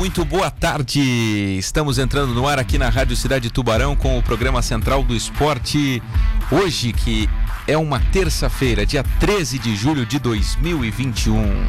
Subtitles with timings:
[0.00, 0.98] muito boa tarde.
[1.58, 6.02] Estamos entrando no ar aqui na Rádio Cidade Tubarão com o programa Central do Esporte.
[6.50, 7.28] Hoje, que
[7.66, 11.66] é uma terça-feira, dia 13 de julho de 2021.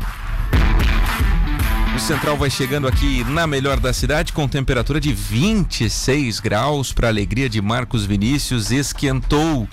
[1.93, 7.09] O Central vai chegando aqui na melhor da cidade com temperatura de 26 graus para
[7.09, 8.71] alegria de Marcos Vinícius.
[8.71, 9.67] Esquentou.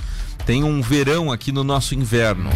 [0.44, 2.50] Tem um verão aqui no nosso inverno.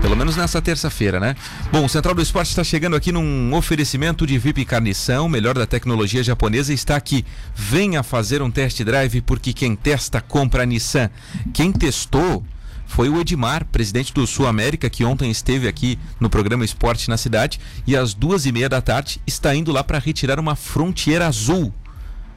[0.00, 1.36] Pelo menos nessa terça-feira, né?
[1.70, 5.66] Bom, o Central do Esporte está chegando aqui num oferecimento de VIP Carnição, melhor da
[5.66, 7.24] tecnologia japonesa, está aqui.
[7.54, 11.10] Venha fazer um test drive, porque quem testa, compra Nissan.
[11.52, 12.42] Quem testou
[12.86, 17.18] foi o Edmar, presidente do Sul América, que ontem esteve aqui no programa Esporte na
[17.18, 21.26] Cidade e às duas e meia da tarde está indo lá para retirar uma fronteira
[21.26, 21.72] azul.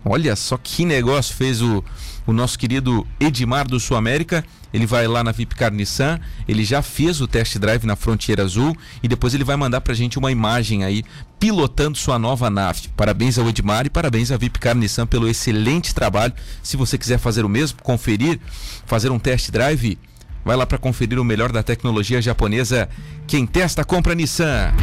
[0.05, 1.84] Olha só que negócio fez o,
[2.26, 6.82] o nosso querido Edmar do Sul América ele vai lá na Vipcar Nissan, ele já
[6.82, 10.32] fez o test drive na Frontier Azul e depois ele vai mandar pra gente uma
[10.32, 11.04] imagem aí
[11.40, 12.90] pilotando sua nova nave.
[12.98, 16.34] Parabéns ao Edmar e parabéns à Vipcar Nissan pelo excelente trabalho.
[16.63, 18.40] Se você quiser fazer o mesmo, conferir,
[18.87, 19.99] fazer um test drive,
[20.43, 22.90] vai lá para conferir o melhor da tecnologia japonesa.
[23.27, 24.74] Quem testa compra Nissan.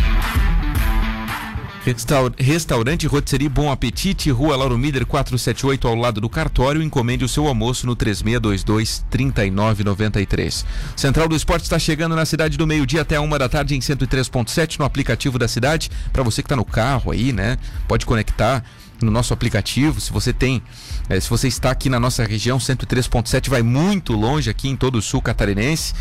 [1.93, 6.81] Restaur Restaurante Rotisserie Bom Apetite, Rua Lauro Miller 478, ao lado do cartório.
[6.81, 10.65] Encomende o seu almoço no 3622-3993.
[10.97, 13.81] Central do Esporte está chegando na cidade do meio-dia até a uma da tarde em
[13.81, 15.91] 103.7 no aplicativo da cidade.
[16.13, 17.59] Para você que está no carro aí, né?
[17.89, 18.65] Pode conectar
[19.03, 20.01] no nosso aplicativo.
[20.01, 20.63] Se você tem,
[21.11, 24.99] é, se você está aqui na nossa região, 103.7 vai muito longe aqui em todo
[24.99, 25.93] o sul catarinense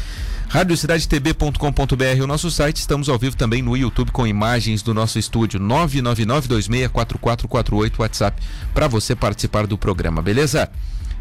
[0.49, 2.77] radiocidadetb.com.br, o nosso site.
[2.77, 8.39] Estamos ao vivo também no YouTube com imagens do nosso estúdio 999264448 WhatsApp
[8.73, 10.69] para você participar do programa, beleza?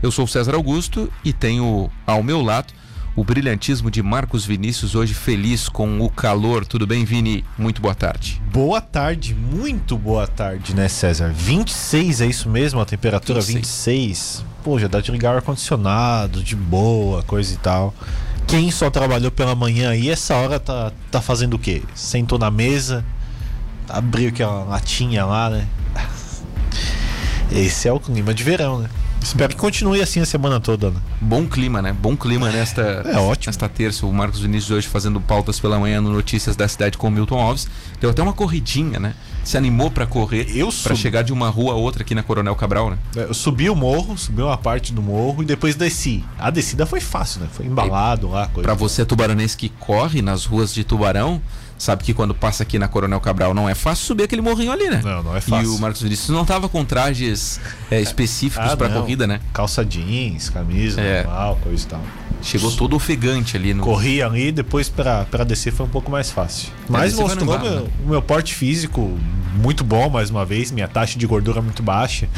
[0.02, 2.74] Eu sou o César Augusto e tenho ao meu lado
[3.16, 6.64] o brilhantismo de Marcos Vinícius hoje feliz com o calor.
[6.64, 7.44] Tudo bem, Vini?
[7.56, 8.40] Muito boa tarde.
[8.52, 11.32] Boa tarde, muito boa tarde, né, César?
[11.32, 13.56] 26 é isso mesmo, a temperatura 26.
[13.56, 14.44] 26.
[14.62, 17.94] Pô, já dá de ligar o ar-condicionado, de boa, coisa e tal.
[18.46, 21.82] Quem só trabalhou pela manhã aí, essa hora tá, tá fazendo o quê?
[21.94, 23.04] Sentou na mesa,
[23.88, 25.66] abriu aquela latinha lá, né?
[27.52, 28.88] Esse é o clima de verão, né?
[29.22, 30.90] Espero que continue assim a semana toda.
[30.90, 31.00] Né?
[31.20, 31.92] Bom clima, né?
[31.92, 33.46] Bom clima nesta, é, ótimo.
[33.48, 34.06] nesta terça.
[34.06, 37.38] O Marcos Vinícius hoje fazendo pautas pela manhã no Notícias da Cidade com o Milton
[37.38, 37.68] Alves.
[38.00, 39.14] Deu até uma corridinha, né?
[39.44, 42.54] Se animou para correr, eu para chegar de uma rua a outra aqui na Coronel
[42.54, 42.98] Cabral, né?
[43.16, 46.24] É, eu subi o morro, subi uma parte do morro e depois desci.
[46.38, 47.48] A descida foi fácil, né?
[47.50, 48.48] Foi embalado lá.
[48.48, 51.40] Para você tubaranense que corre nas ruas de Tubarão,
[51.78, 54.90] sabe que quando passa aqui na Coronel Cabral não é fácil subir aquele morrinho ali,
[54.90, 55.00] né?
[55.02, 55.72] Não, não é fácil.
[55.72, 59.40] E o Marcos Vinícius não tava com trajes é, específicos ah, para corrida, né?
[59.52, 61.22] Calça jeans, camisa é.
[61.22, 62.02] normal, coisa e tal.
[62.42, 63.82] Chegou todo ofegante ali no.
[63.82, 66.70] Corri ali, depois para descer foi um pouco mais fácil.
[66.88, 67.88] Mas mostrou meu, né?
[68.04, 69.18] o meu porte físico
[69.54, 72.28] muito bom, mais uma vez, minha taxa de gordura muito baixa.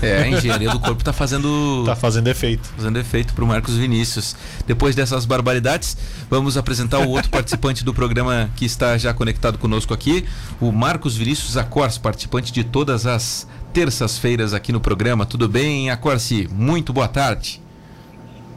[0.00, 1.84] É, a engenharia do corpo está fazendo.
[1.84, 2.68] Tá fazendo efeito.
[2.76, 4.36] Fazendo efeito para o Marcos Vinícius.
[4.66, 5.96] Depois dessas barbaridades,
[6.30, 10.24] vamos apresentar o outro participante do programa que está já conectado conosco aqui,
[10.60, 15.26] o Marcos Vinícius Acorce, participante de todas as terças-feiras aqui no programa.
[15.26, 16.48] Tudo bem, Acorce?
[16.52, 17.60] Muito boa tarde.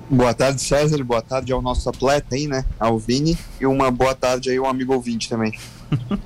[0.09, 1.02] Boa tarde, César.
[1.03, 2.66] Boa tarde ao nosso atleta aí, né?
[2.79, 3.38] Ao Vini.
[3.59, 5.58] E uma boa tarde aí ao amigo ouvinte também.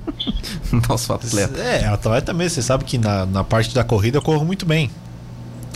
[0.88, 1.60] nosso atleta.
[1.60, 2.56] É, atleta mesmo.
[2.56, 4.90] Você sabe que na, na parte da corrida eu corro muito bem.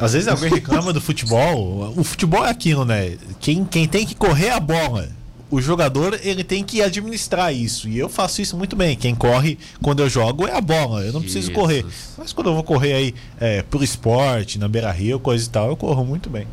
[0.01, 1.93] Às vezes alguém reclama do futebol.
[1.97, 3.17] O futebol é aquilo, né?
[3.39, 5.09] Quem, quem tem que correr é a bola.
[5.51, 7.89] O jogador ele tem que administrar isso.
[7.89, 8.97] E eu faço isso muito bem.
[8.97, 11.03] Quem corre quando eu jogo é a bola.
[11.03, 11.57] Eu não preciso Jesus.
[11.57, 11.85] correr.
[12.17, 15.69] Mas quando eu vou correr aí é, pro esporte, na beira rio, coisa e tal,
[15.69, 16.47] eu corro muito bem.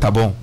[0.00, 0.34] Tá bom.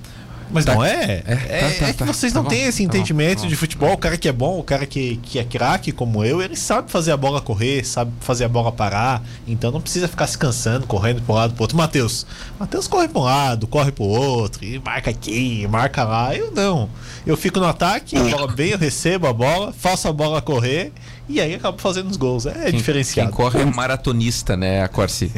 [0.50, 0.74] Mas tá.
[0.74, 1.22] não é?
[1.26, 2.04] É, é, tá, tá, é que tá.
[2.04, 3.92] vocês tá não têm esse tá entendimento tá de futebol.
[3.92, 6.90] O cara que é bom, o cara que, que é craque como eu, ele sabe
[6.90, 9.22] fazer a bola correr, sabe fazer a bola parar.
[9.46, 11.76] Então não precisa ficar se cansando, correndo para um lado para outro.
[11.76, 12.26] Matheus,
[12.58, 16.34] Matheus corre para um lado, corre para o outro, e marca aqui, marca lá.
[16.34, 16.88] Eu não.
[17.26, 20.92] Eu fico no ataque, a bola bem, eu recebo a bola, faço a bola correr
[21.28, 22.46] e aí acabo fazendo os gols.
[22.46, 23.28] É quem, diferenciado.
[23.28, 25.32] Quem corre é maratonista, né, a Corsi?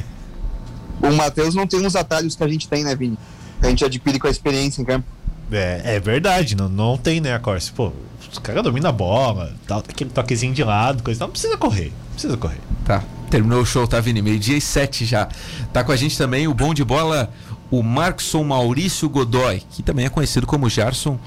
[1.03, 3.19] o Matheus não tem os atalhos que a gente tem, né, Vini?
[3.63, 5.07] A gente adquire com a experiência em campo.
[5.51, 7.73] É, é verdade, não, não tem, né, a Corse?
[7.73, 7.93] Pô,
[8.31, 11.21] os caras dominam a bola, tal, aquele toquezinho de lado, coisa.
[11.21, 12.61] Não precisa correr, não precisa correr.
[12.85, 14.21] Tá, terminou o show, tá, Vini?
[14.21, 15.29] Meio-dia e sete já.
[15.73, 17.33] Tá com a gente também o bom de bola,
[17.71, 21.19] o Markson Maurício Godoy, que também é conhecido como Gerson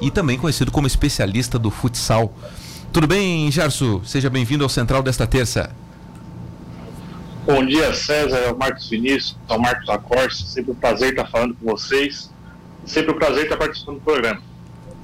[0.00, 2.34] e também conhecido como especialista do futsal.
[2.92, 4.02] Tudo bem, Gerson?
[4.04, 5.70] Seja bem-vindo ao Central desta terça.
[7.50, 10.42] Bom dia, César, é Marcos Vinícius, é o Marcos Acorce.
[10.42, 12.30] Sempre um prazer estar falando com vocês.
[12.84, 14.42] Sempre um prazer estar participando do programa.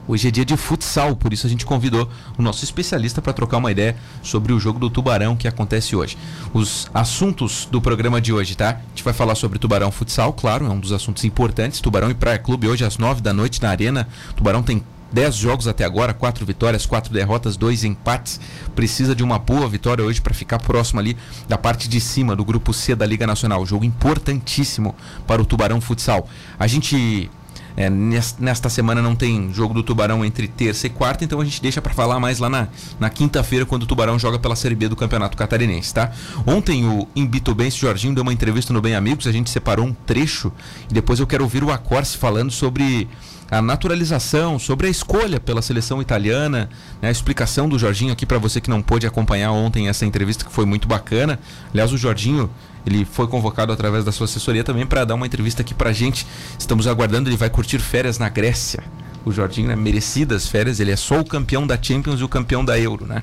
[0.06, 2.06] Hoje é dia de futsal, por isso a gente convidou
[2.37, 6.19] o nosso especialista para trocar uma ideia sobre o jogo do Tubarão que acontece hoje.
[6.52, 8.73] Os assuntos do programa de hoje, tá?
[8.73, 11.81] A gente vai falar sobre Tubarão Futsal, claro, é um dos assuntos importantes.
[11.81, 14.06] Tubarão e Praia Clube hoje às nove da noite na Arena.
[14.37, 18.41] Tubarão tem 10 jogos até agora, quatro vitórias, quatro derrotas, dois empates.
[18.75, 21.17] Precisa de uma boa vitória hoje para ficar próximo ali
[21.49, 23.65] da parte de cima do grupo C da Liga Nacional.
[23.65, 24.95] Jogo importantíssimo
[25.27, 26.29] para o Tubarão Futsal.
[26.59, 27.31] A gente
[27.77, 31.61] é, nesta semana não tem jogo do Tubarão entre terça e quarta, então a gente
[31.61, 32.69] deixa para falar mais lá na,
[33.01, 36.12] na quinta-feira, quando o Tubarão joga pela Série B do Campeonato Catarinense, tá?
[36.47, 40.53] Ontem o Imbitubense Jorginho deu uma entrevista no Bem Amigos, a gente separou um trecho
[40.89, 43.09] e depois eu quero ouvir o Acorce falando sobre
[43.55, 46.69] a naturalização, sobre a escolha pela seleção italiana,
[47.01, 50.45] né, a explicação do Jorginho aqui para você que não pôde acompanhar ontem essa entrevista
[50.45, 51.39] que foi muito bacana.
[51.71, 52.51] Aliás, o Jorginho
[52.87, 55.93] ele foi convocado através da sua assessoria também para dar uma entrevista aqui para a
[55.93, 56.27] gente.
[56.59, 58.83] Estamos aguardando, ele vai curtir férias na Grécia.
[59.25, 62.65] O Jorginho, né, merecidas férias, ele é só o campeão da Champions e o campeão
[62.65, 63.23] da Euro, né?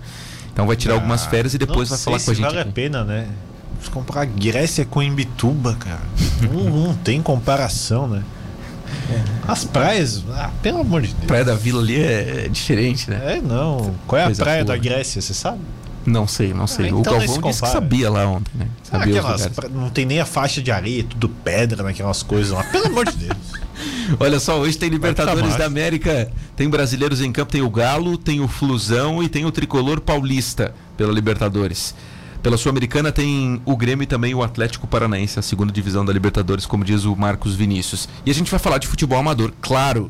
[0.52, 2.44] Então vai tirar ah, algumas férias e depois vai falar com a gente.
[2.44, 2.70] Vale aqui.
[2.70, 3.28] a pena, né?
[3.74, 6.02] Vamos comparar Grécia com Imbituba, cara.
[6.52, 8.24] não, não tem comparação, né?
[9.48, 11.26] As praias, ah, pelo amor de Deus.
[11.26, 13.38] Praia da Vila ali é, é diferente, né?
[13.38, 13.94] É, não.
[14.08, 15.60] Qual é a Coisa praia da Grécia, você sabe?
[16.06, 16.86] Não sei, não sei.
[16.86, 18.68] Ah, então o Galvão disse que sabia lá ontem, né?
[18.92, 22.64] Ah, sabia aquelas, não tem nem a faixa de areia, tudo pedra naquelas coisas lá.
[22.64, 23.38] Pelo amor de Deus.
[24.20, 28.42] Olha só, hoje tem Libertadores da América, tem brasileiros em campo, tem o Galo, tem
[28.42, 31.96] o Flusão e tem o Tricolor Paulista pela Libertadores.
[32.42, 36.66] Pela Sul-Americana tem o Grêmio e também o Atlético Paranaense, a segunda divisão da Libertadores,
[36.66, 38.10] como diz o Marcos Vinícius.
[38.26, 40.10] E a gente vai falar de futebol amador, claro.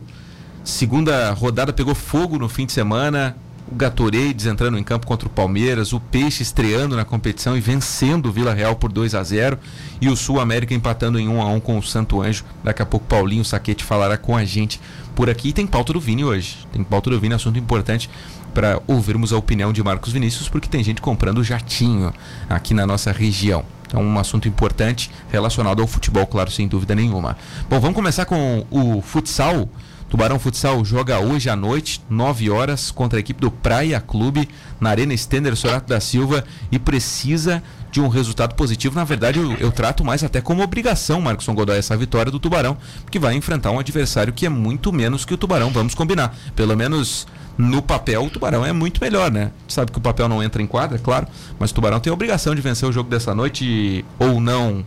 [0.64, 3.36] Segunda rodada pegou fogo no fim de semana
[3.72, 8.28] o Gatorades entrando em campo contra o Palmeiras, o Peixe estreando na competição e vencendo
[8.28, 9.58] o Vila Real por 2 a 0
[10.02, 12.44] e o Sul América empatando em 1 a 1 com o Santo Anjo.
[12.64, 14.80] Daqui a pouco Paulinho Saquete falará com a gente
[15.16, 15.50] por aqui.
[15.50, 16.58] E tem pauta do Vini hoje.
[16.72, 18.10] Tem pauta do Vini, assunto importante
[18.54, 22.14] para ouvirmos a opinião de Marcos Vinícius, porque tem gente comprando jatinho
[22.50, 23.64] aqui na nossa região.
[23.88, 27.38] Então, um assunto importante relacionado ao futebol, claro, sem dúvida nenhuma.
[27.70, 29.68] Bom, vamos começar com o futsal.
[30.12, 34.90] Tubarão Futsal joga hoje à noite, 9 horas, contra a equipe do Praia Clube, na
[34.90, 38.94] Arena Stender Sorato da Silva, e precisa de um resultado positivo.
[38.94, 42.78] Na verdade, eu, eu trato mais até como obrigação, Marcos Godoy, essa vitória do Tubarão,
[43.10, 46.36] que vai enfrentar um adversário que é muito menos que o Tubarão, vamos combinar.
[46.58, 47.26] Pelo menos
[47.62, 49.52] no papel, o Tubarão é muito melhor, né?
[49.68, 51.28] Sabe que o papel não entra em quadra, é claro,
[51.60, 54.86] mas o Tubarão tem a obrigação de vencer o jogo dessa noite, ou não,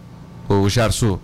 [0.48, 1.20] o Jarso?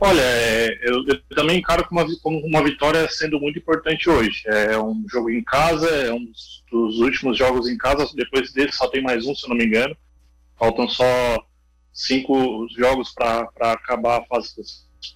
[0.00, 4.42] Olha, é, eu, eu, também encaro como uma, como uma, vitória sendo muito importante hoje.
[4.46, 6.24] É um jogo em casa, é um
[6.72, 8.10] dos, últimos jogos em casa.
[8.16, 9.96] Depois dele só tem mais um, se não me engano.
[10.58, 11.04] Faltam só
[11.92, 14.52] cinco jogos para acabar a fase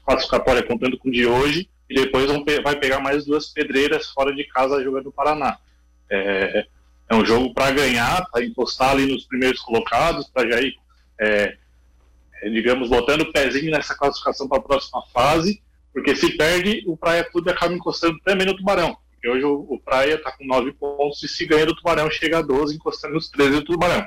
[0.05, 1.69] classificatória, contando com o de hoje.
[1.88, 2.27] E depois
[2.62, 5.59] vai pegar mais duas pedreiras fora de casa jogando no Paraná.
[6.11, 6.67] É,
[7.09, 10.75] é um jogo para ganhar, para encostar ali nos primeiros colocados, para já ir.
[11.19, 11.56] É,
[12.43, 15.62] é, digamos, botando o pezinho nessa classificação para a próxima fase,
[15.93, 18.97] porque se perde, o Praia Clube acaba encostando também no Tubarão.
[19.12, 22.39] Porque hoje o, o Praia está com 9 pontos e se ganha do Tubarão, chega
[22.39, 24.06] a 12, encostando nos 13 do Tubarão.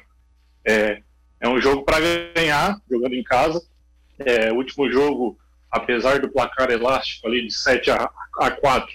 [0.66, 1.02] É,
[1.40, 2.00] é um jogo para
[2.36, 3.62] ganhar, jogando em casa.
[4.20, 5.38] É, o último jogo,
[5.72, 8.94] apesar do placar elástico ali de 7 a, a 4,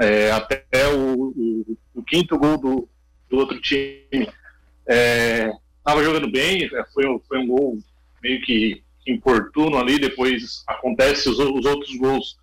[0.00, 2.88] é, até o, o, o, quinto gol do,
[3.28, 4.06] do outro time
[4.88, 7.78] estava é, jogando bem, é, foi, foi um gol
[8.22, 12.38] meio que importuno ali, depois acontece os, os outros gols.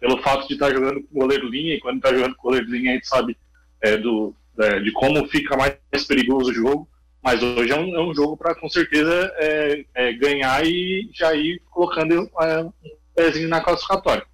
[0.00, 2.68] Pelo fato de estar tá jogando com goleiro linha, e quando está jogando com goleiro
[2.70, 3.36] linha a gente sabe
[3.82, 4.34] é, do,
[4.82, 5.76] de como fica mais
[6.08, 6.88] perigoso o jogo,
[7.22, 11.34] mas hoje é um, é um jogo para com certeza é, é, ganhar e já
[11.34, 12.72] ir colocando é, um
[13.14, 14.24] pezinho na classificatória.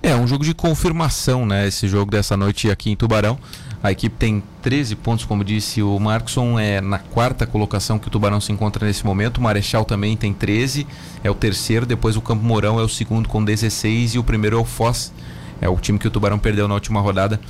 [0.00, 1.66] É um jogo de confirmação, né?
[1.66, 3.36] Esse jogo dessa noite aqui em Tubarão.
[3.82, 8.10] A equipe tem 13 pontos, como disse o Markson, é na quarta colocação que o
[8.10, 9.38] Tubarão se encontra nesse momento.
[9.38, 10.86] O Marechal também tem 13,
[11.22, 11.84] é o terceiro.
[11.84, 15.12] Depois o Campo Mourão é o segundo com 16 e o primeiro é o Foz,
[15.60, 17.40] é o time que o Tubarão perdeu na última rodada.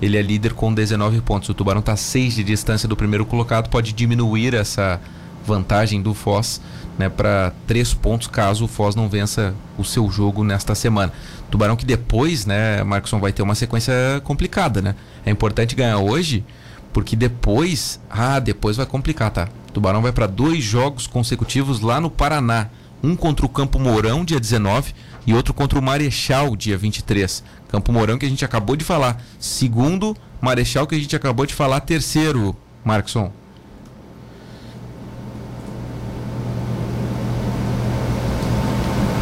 [0.00, 1.48] Ele é líder com 19 pontos.
[1.48, 5.00] O Tubarão está 6 de distância do primeiro colocado, pode diminuir essa
[5.44, 6.60] vantagem do Foz
[6.98, 11.12] né, para 3 pontos caso o Foz não vença o seu jogo nesta semana.
[11.50, 13.92] Tubarão que depois, né, Marcson, vai ter uma sequência
[14.24, 14.94] complicada, né?
[15.24, 16.44] É importante ganhar hoje,
[16.92, 19.48] porque depois, ah, depois vai complicar, tá?
[19.72, 22.68] Tubarão vai para dois jogos consecutivos lá no Paraná.
[23.02, 24.94] Um contra o Campo Mourão, dia 19,
[25.26, 27.42] e outro contra o Marechal, dia 23.
[27.68, 29.20] Campo Mourão que a gente acabou de falar.
[29.40, 31.80] Segundo, Marechal que a gente acabou de falar.
[31.80, 33.32] Terceiro, Marcson.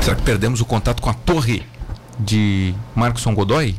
[0.02, 1.64] Será que perdemos o contato com a torre?
[2.24, 3.74] de Marcson Godoy?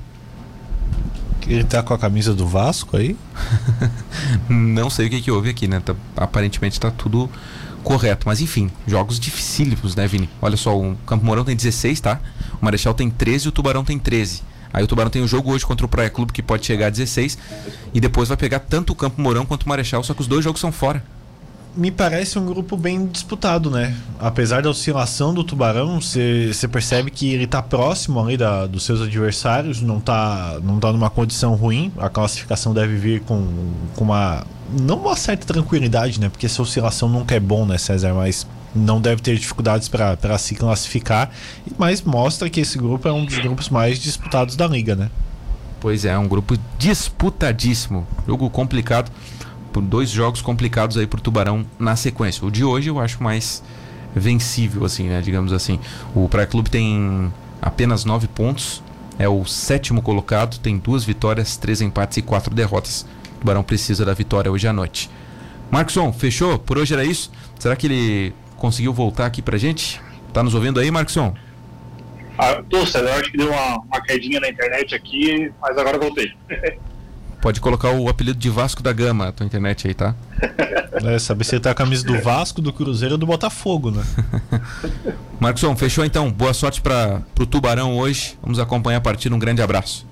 [1.48, 3.16] Ele tá com a camisa do Vasco aí?
[4.48, 5.80] Não sei o que, que houve aqui, né?
[5.80, 7.30] Tá, aparentemente tá tudo
[7.84, 8.28] correto.
[8.28, 10.30] Mas enfim, jogos dificílimos, né, Vini?
[10.42, 12.20] Olha só, o Campo Mourão tem 16, tá?
[12.62, 14.44] O Marechal tem 13 e o Tubarão tem 13.
[14.72, 16.90] Aí o Tubarão tem um jogo hoje contra o Praia Clube que pode chegar a
[16.90, 17.38] 16.
[17.94, 20.44] E depois vai pegar tanto o Campo Mourão quanto o Marechal, só que os dois
[20.44, 21.04] jogos são fora
[21.76, 23.96] me parece um grupo bem disputado, né?
[24.20, 29.02] Apesar da oscilação do Tubarão, você percebe que ele está próximo ali da, dos seus
[29.02, 31.92] adversários, não está não tá numa condição ruim.
[31.98, 33.48] A classificação deve vir com,
[33.96, 34.46] com uma.
[34.82, 36.30] Não uma certa tranquilidade, né?
[36.30, 38.14] Porque essa oscilação nunca é bom, né, César?
[38.14, 41.30] Mas não deve ter dificuldades para se classificar.
[41.78, 45.10] Mas mostra que esse grupo é um dos grupos mais disputados da liga, né?
[45.80, 48.06] Pois é, é um grupo disputadíssimo.
[48.28, 49.12] Jogo complicado
[49.72, 52.46] por dois jogos complicados aí pro Tubarão na sequência.
[52.46, 53.64] O de hoje eu acho mais
[54.16, 55.22] vencível, assim, né?
[55.22, 55.80] Digamos assim.
[56.16, 58.84] O Praia Clube tem apenas nove pontos,
[59.18, 63.06] é o sétimo colocado, tem duas vitórias, três empates e quatro derrotas.
[63.36, 65.10] O Tubarão precisa da vitória hoje à noite.
[65.70, 66.60] Marcson, fechou?
[66.60, 67.32] Por hoje era isso?
[67.58, 70.02] Será que ele conseguiu voltar aqui pra gente?
[70.34, 71.34] Tá nos ouvindo aí, Marcson?
[72.38, 76.32] Ah, tô, eu acho que deu uma, uma quedinha na internet aqui, mas agora voltei.
[77.42, 80.16] Pode colocar o apelido de Vasco da Gama na tua internet aí, tá?
[80.94, 84.04] É, saber se ele tá a camisa do Vasco, do Cruzeiro ou do Botafogo, né?
[85.40, 86.30] Marcos, fechou então.
[86.30, 88.38] Boa sorte para o Tubarão hoje.
[88.42, 89.34] Vamos acompanhar a partida.
[89.34, 90.06] Um grande abraço.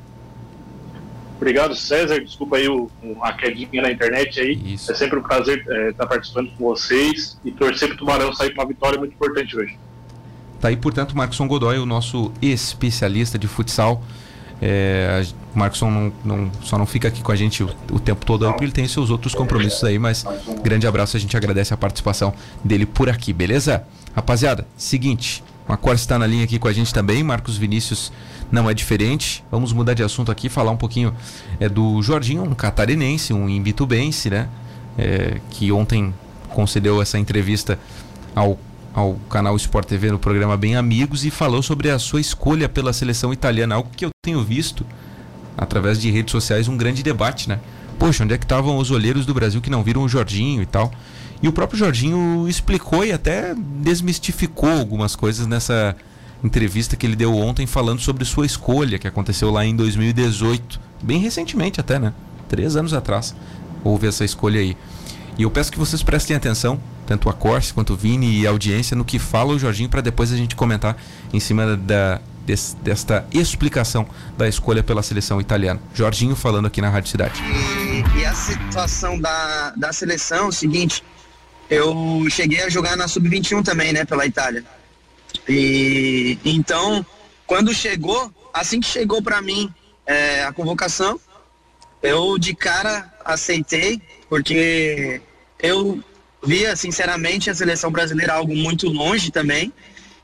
[1.36, 2.20] Obrigado, César.
[2.20, 2.90] Desculpa aí o,
[3.22, 4.74] a quedinha na internet aí.
[4.74, 4.92] Isso.
[4.92, 8.54] É sempre um prazer é, estar participando com vocês e torcer para o Tubarão sair
[8.56, 9.78] com uma vitória muito importante hoje.
[10.60, 14.04] Tá aí, portanto, Marcos Godoy, o nosso especialista de futsal.
[14.62, 15.26] É,
[15.56, 18.46] o Marcson não, não, só não fica aqui com a gente o, o, tempo todo,
[18.48, 20.26] porque ele tem seus outros compromissos aí, mas
[20.62, 23.84] grande abraço, a gente agradece a participação dele por aqui, beleza?
[24.14, 28.12] Rapaziada, seguinte, o Acor está na linha aqui com a gente também, Marcos Vinícius
[28.52, 29.44] não é diferente.
[29.52, 31.14] Vamos mudar de assunto aqui, falar um pouquinho
[31.60, 34.50] é, do Jorginho, um catarinense, um imbitubense, né?
[34.98, 36.14] É, que ontem
[36.50, 37.80] concedeu essa entrevista
[38.36, 38.60] ao
[39.00, 42.92] ao canal Sport TV no programa Bem Amigos e falou sobre a sua escolha pela
[42.92, 44.86] seleção italiana, algo que eu tenho visto
[45.58, 47.60] através de redes sociais um grande debate, né?
[47.98, 50.66] Poxa, onde é que estavam os olheiros do Brasil que não viram o Jorginho e
[50.66, 50.92] tal?
[51.42, 55.96] E o próprio Jorginho explicou e até desmistificou algumas coisas nessa
[56.44, 61.20] entrevista que ele deu ontem falando sobre sua escolha que aconteceu lá em 2018, bem
[61.20, 62.14] recentemente até, né?
[62.48, 63.34] Três anos atrás
[63.84, 64.76] houve essa escolha aí.
[65.40, 66.78] E eu peço que vocês prestem atenção
[67.08, 70.02] tanto a Corse quanto o Vini e a audiência, no que fala o Jorginho, para
[70.02, 74.06] depois a gente comentar em cima da, des, desta explicação
[74.38, 75.82] da escolha pela seleção italiana.
[75.96, 77.42] Jorginho falando aqui na Rádio Cidade.
[77.42, 81.06] E, e a situação da, da seleção é o seguinte:
[81.70, 84.66] eu cheguei a jogar na Sub-21 também, né, pela Itália.
[85.48, 87.06] E então,
[87.48, 89.74] quando chegou, assim que chegou para mim
[90.06, 91.18] é, a convocação,
[92.04, 95.22] eu de cara aceitei, porque
[95.62, 96.02] eu
[96.44, 99.74] via, sinceramente, a seleção brasileira algo muito longe também.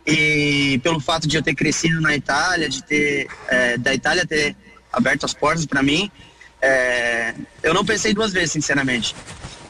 [0.07, 4.55] E pelo fato de eu ter crescido na Itália, de ter é, da Itália ter
[4.93, 6.11] aberto as portas para mim,
[6.61, 9.15] é, eu não pensei duas vezes, sinceramente.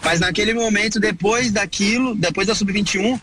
[0.03, 3.19] Mas naquele momento, depois daquilo, depois da sub-21,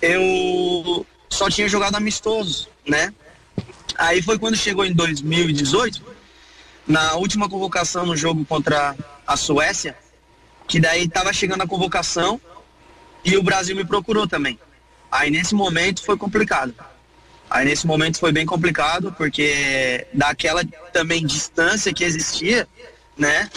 [0.00, 3.12] eu só tinha jogado amistoso, né?
[3.96, 6.02] Aí foi quando chegou em 2018,
[6.86, 9.96] na última convocação no jogo contra a Suécia,
[10.66, 12.40] que daí estava chegando a convocação
[13.24, 14.58] e o Brasil me procurou também.
[15.10, 16.74] Aí nesse momento foi complicado.
[17.48, 22.66] Aí nesse momento foi bem complicado, porque daquela também distância que existia,
[23.16, 23.48] né?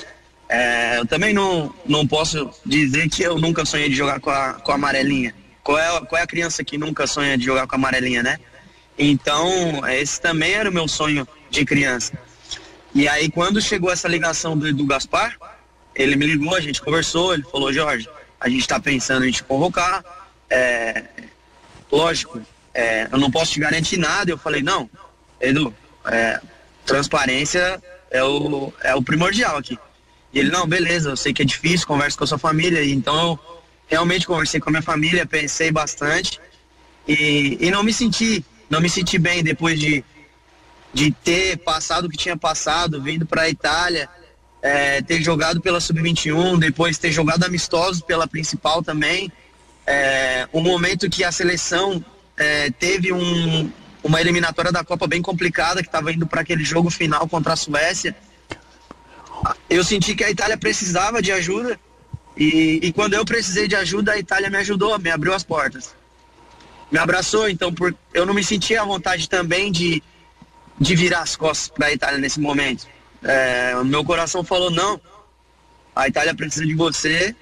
[0.50, 4.54] É, eu também não, não posso dizer que eu nunca sonhei de jogar com a,
[4.54, 5.34] com a amarelinha.
[5.64, 8.40] Qual é, qual é a criança que nunca sonha de jogar com a amarelinha, né?
[8.98, 12.14] Então, esse também era o meu sonho de criança.
[12.96, 15.38] E aí, quando chegou essa ligação do Edu Gaspar,
[15.98, 18.08] ele me ligou, a gente conversou, ele falou, Jorge,
[18.40, 20.06] a gente está pensando em te convocar.
[20.48, 21.06] É,
[21.92, 22.40] lógico,
[22.72, 24.30] é, eu não posso te garantir nada.
[24.30, 24.88] Eu falei, não,
[25.42, 25.74] Edu,
[26.06, 26.40] é,
[26.86, 29.78] transparência é o, é o primordial aqui.
[30.32, 32.86] E ele, não, beleza, eu sei que é difícil, converso com a sua família.
[32.86, 33.40] Então eu
[33.88, 36.40] realmente conversei com a minha família, pensei bastante
[37.08, 40.06] e, e não me senti, não me senti bem depois de,
[40.94, 44.08] de ter passado o que tinha passado, vindo para a Itália
[44.68, 49.32] é, ter jogado pela Sub-21, depois ter jogado amistosos pela principal também.
[49.86, 52.04] É, um momento que a seleção
[52.36, 53.72] é, teve um,
[54.04, 57.56] uma eliminatória da Copa bem complicada, que estava indo para aquele jogo final contra a
[57.56, 58.14] Suécia.
[59.70, 61.80] Eu senti que a Itália precisava de ajuda
[62.36, 65.96] e, e quando eu precisei de ajuda, a Itália me ajudou, me abriu as portas.
[66.92, 70.04] Me abraçou, então por, eu não me sentia à vontade também de,
[70.78, 72.97] de virar as costas para a Itália nesse momento.
[73.24, 75.00] É, o meu coração falou: não,
[75.96, 77.36] a Itália precisa de você,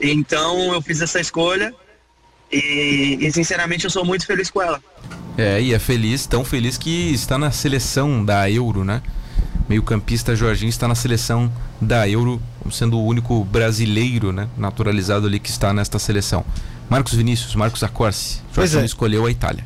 [0.00, 1.74] então eu fiz essa escolha
[2.52, 4.82] e, e sinceramente eu sou muito feliz com ela.
[5.38, 9.02] É, e é feliz, tão feliz que está na seleção da Euro, né?
[9.68, 15.50] Meio-campista Jorginho está na seleção da Euro, sendo o único brasileiro, né, naturalizado ali que
[15.50, 16.44] está nesta seleção.
[16.88, 18.86] Marcos Vinícius, Marcos Acorce, Jorginho é.
[18.86, 19.64] escolheu a Itália.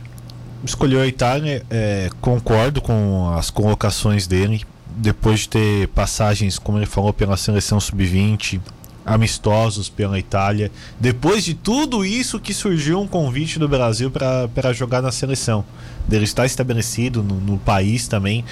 [0.64, 4.64] Escolheu a Itália, é, concordo com as colocações dele.
[4.96, 8.60] Depois de ter passagens, como ele falou, pela seleção sub-20,
[9.04, 10.70] amistosos pela Itália.
[10.98, 15.64] Depois de tudo isso que surgiu um convite do Brasil para jogar na seleção.
[16.10, 18.44] Ele está estabelecido no, no, país também.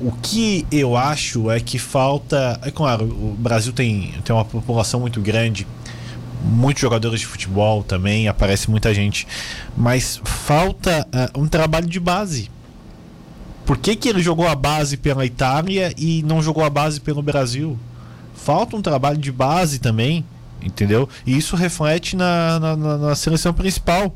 [0.00, 2.58] O que eu acho é que falta.
[2.62, 5.66] É claro, o Brasil tem, tem uma população muito grande,
[6.42, 9.26] muitos jogadores de futebol também, aparece muita gente.
[9.76, 12.50] Mas falta uh, um trabalho de base.
[13.64, 17.22] Por que, que ele jogou a base pela Itália e não jogou a base pelo
[17.22, 17.78] Brasil?
[18.44, 20.24] falta um trabalho de base também,
[20.62, 21.08] entendeu?
[21.26, 24.14] E isso reflete na, na, na seleção principal.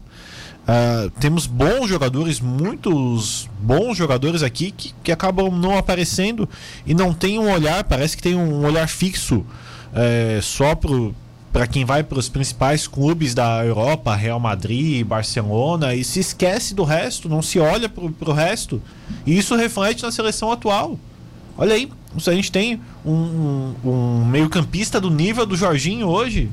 [0.69, 6.47] Uh, temos bons jogadores, muitos bons jogadores aqui que, que acabam não aparecendo
[6.87, 9.47] e não tem um olhar, parece que tem um olhar fixo
[9.95, 10.75] é, só
[11.53, 16.75] para quem vai para os principais clubes da Europa, Real Madrid, Barcelona, e se esquece
[16.75, 18.83] do resto, não se olha para o resto.
[19.27, 20.99] E isso reflete na seleção atual.
[21.57, 26.51] Olha aí, a gente tem um, um, um meio-campista do nível do Jorginho hoje.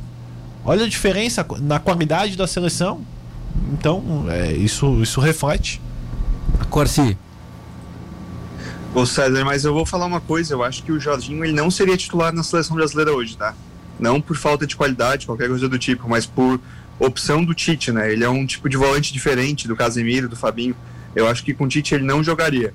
[0.64, 3.02] Olha a diferença na qualidade da seleção.
[3.74, 5.82] Então, é, isso, isso reflete.
[6.70, 7.18] Corsi.
[8.94, 10.54] Ô César, mas eu vou falar uma coisa.
[10.54, 13.54] Eu acho que o Jorginho ele não seria titular na seleção brasileira hoje, tá?
[14.00, 16.60] Não por falta de qualidade, qualquer coisa do tipo, mas por
[17.00, 18.12] opção do Tite, né?
[18.12, 20.76] Ele é um tipo de volante diferente do Casemiro, do Fabinho.
[21.16, 22.74] Eu acho que com o Tite ele não jogaria.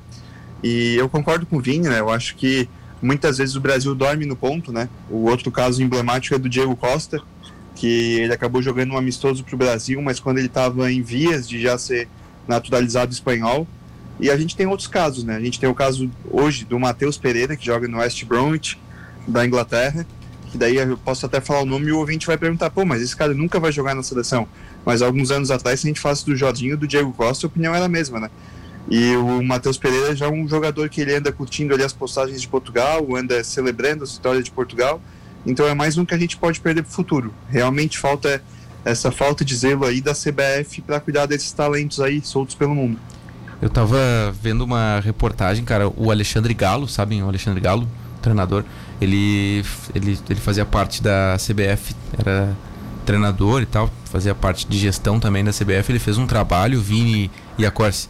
[0.63, 2.01] E eu concordo com o Vini, né?
[2.01, 2.69] Eu acho que
[3.03, 4.89] muitas vezes o Brasil dorme no ponto, né?
[5.09, 7.21] O outro caso emblemático é do Diego Costa,
[7.75, 11.49] que ele acabou jogando um amistoso para o Brasil, mas quando ele estava em vias
[11.49, 12.09] de já ser
[12.47, 13.67] naturalizado espanhol.
[14.19, 15.37] E a gente tem outros casos, né?
[15.37, 18.79] A gente tem o caso hoje do Matheus Pereira, que joga no West Bromwich,
[19.27, 20.07] da Inglaterra,
[20.51, 23.01] que daí eu posso até falar o nome e o ouvinte vai perguntar, pô, mas
[23.01, 24.49] esse cara nunca vai jogar na seleção.
[24.85, 27.75] Mas alguns anos atrás, se a gente falasse do Jorginho do Diego Costa, a opinião
[27.75, 28.31] era a mesma, né?
[28.91, 32.41] E o Matheus Pereira já é um jogador que ele anda curtindo ali as postagens
[32.41, 35.01] de Portugal, anda celebrando a história de Portugal.
[35.47, 37.33] Então é mais um que a gente pode perder para o futuro.
[37.49, 38.43] Realmente falta
[38.85, 42.99] essa falta de zelo aí da CBF para cuidar desses talentos aí soltos pelo mundo.
[43.61, 47.87] Eu tava vendo uma reportagem, cara, o Alexandre Galo, sabem o Alexandre Galo,
[48.23, 48.65] treinador,
[49.01, 52.57] ele, ele, ele fazia parte da CBF, era
[53.05, 57.31] treinador e tal, fazia parte de gestão também da CBF, ele fez um trabalho, Vini
[57.57, 58.09] e a Corse,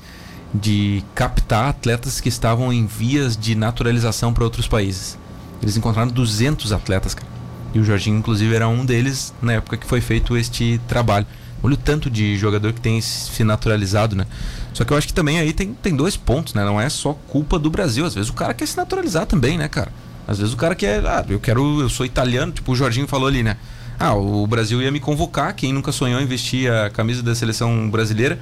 [0.52, 5.16] de captar atletas que estavam em vias de naturalização para outros países.
[5.62, 7.28] Eles encontraram 200 atletas, cara.
[7.72, 11.26] E o Jorginho, inclusive, era um deles na época que foi feito este trabalho.
[11.62, 14.26] Olha o tanto de jogador que tem se naturalizado, né?
[14.72, 16.64] Só que eu acho que também aí tem, tem dois pontos, né?
[16.64, 18.04] Não é só culpa do Brasil.
[18.04, 19.92] Às vezes o cara quer se naturalizar também, né, cara?
[20.30, 21.04] Às vezes o cara quer.
[21.04, 21.82] Ah, eu quero.
[21.82, 23.56] Eu sou italiano, tipo o Jorginho falou ali, né?
[23.98, 25.52] Ah, o Brasil ia me convocar.
[25.54, 28.38] Quem nunca sonhou em vestir a camisa da seleção brasileira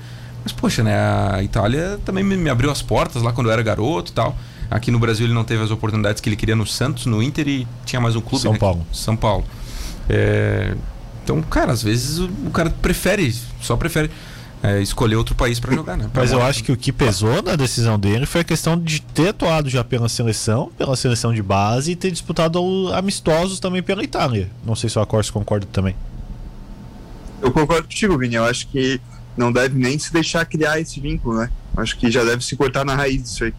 [0.49, 0.95] mas, poxa, né?
[1.33, 4.37] A Itália também me abriu as portas lá quando eu era garoto e tal.
[4.71, 7.49] Aqui no Brasil ele não teve as oportunidades que ele queria no Santos, no Inter
[7.49, 8.43] e tinha mais um clube.
[8.43, 8.59] São né?
[8.59, 8.87] Paulo.
[8.93, 9.45] São Paulo.
[10.09, 10.75] É...
[11.23, 14.11] Então, cara, às vezes o, o cara prefere, só prefere
[14.63, 16.09] é, escolher outro país para jogar, né?
[16.13, 19.01] Pra Mas eu acho que o que pesou na decisão dele foi a questão de
[19.01, 22.61] ter atuado já pela seleção, pela seleção de base e ter disputado
[22.93, 24.51] amistosos também pela Itália.
[24.65, 25.95] Não sei se o Acorce concorda também.
[27.41, 28.35] Eu concordo contigo, Vini.
[28.35, 29.01] Eu acho que
[29.37, 31.51] não deve nem se deixar criar esse vínculo, né?
[31.77, 33.55] Acho que já deve se cortar na raiz disso aí.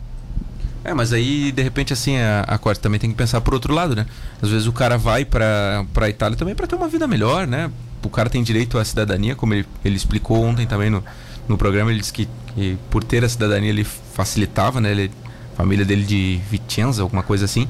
[0.83, 3.73] É, mas aí, de repente, assim, a, a Corte também tem que pensar por outro
[3.73, 4.05] lado, né?
[4.41, 7.69] Às vezes o cara vai pra, pra Itália também para ter uma vida melhor, né?
[8.03, 11.03] O cara tem direito à cidadania, como ele, ele explicou ontem também no,
[11.47, 14.91] no programa, ele disse que, que por ter a cidadania ele facilitava, né?
[14.91, 15.11] Ele,
[15.53, 17.67] a família dele de Vicenza, alguma coisa assim.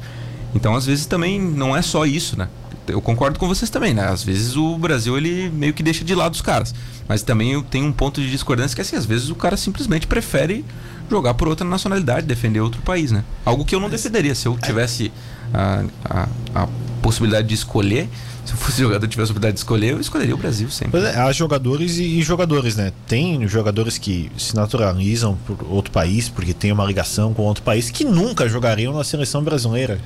[0.54, 2.48] Então, às vezes também não é só isso, né?
[2.88, 4.08] Eu concordo com vocês também, né?
[4.08, 6.74] Às vezes o Brasil ele meio que deixa de lado os caras.
[7.08, 9.56] Mas também eu tenho um ponto de discordância que é assim, às vezes o cara
[9.56, 10.66] simplesmente prefere
[11.10, 13.24] jogar por outra nacionalidade, defender outro país, né?
[13.46, 14.34] Algo que eu não defenderia.
[14.34, 15.12] Se eu tivesse
[15.54, 16.68] a, a, a
[17.02, 18.10] possibilidade de escolher,
[18.46, 21.00] se eu fosse jogador e tivesse a possibilidade de escolher, eu escolheria o Brasil sempre.
[21.02, 22.92] É, há jogadores e, jogadores, né?
[23.08, 27.90] Tem jogadores que se naturalizam por outro país, porque tem uma ligação com outro país,
[27.90, 30.00] que nunca jogariam na seleção brasileira.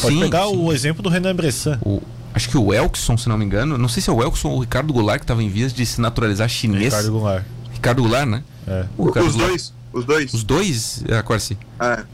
[0.00, 0.56] Pode sim, pegar sim.
[0.56, 1.78] o exemplo do Renan Bressan.
[1.84, 4.48] O, acho que o Elkson, se não me engano, não sei se é o Elkson
[4.48, 6.84] ou o Ricardo Goulart que estava em vias de se naturalizar chinês.
[6.84, 7.44] Ricardo Goulart.
[7.72, 8.42] Ricardo Goulart, né?
[8.66, 8.84] É.
[8.96, 9.50] O Ricardo Os Goulart.
[9.50, 9.74] dois.
[9.92, 10.34] Os dois.
[10.34, 11.58] Os dois, é, Corsi?
[11.80, 12.04] É.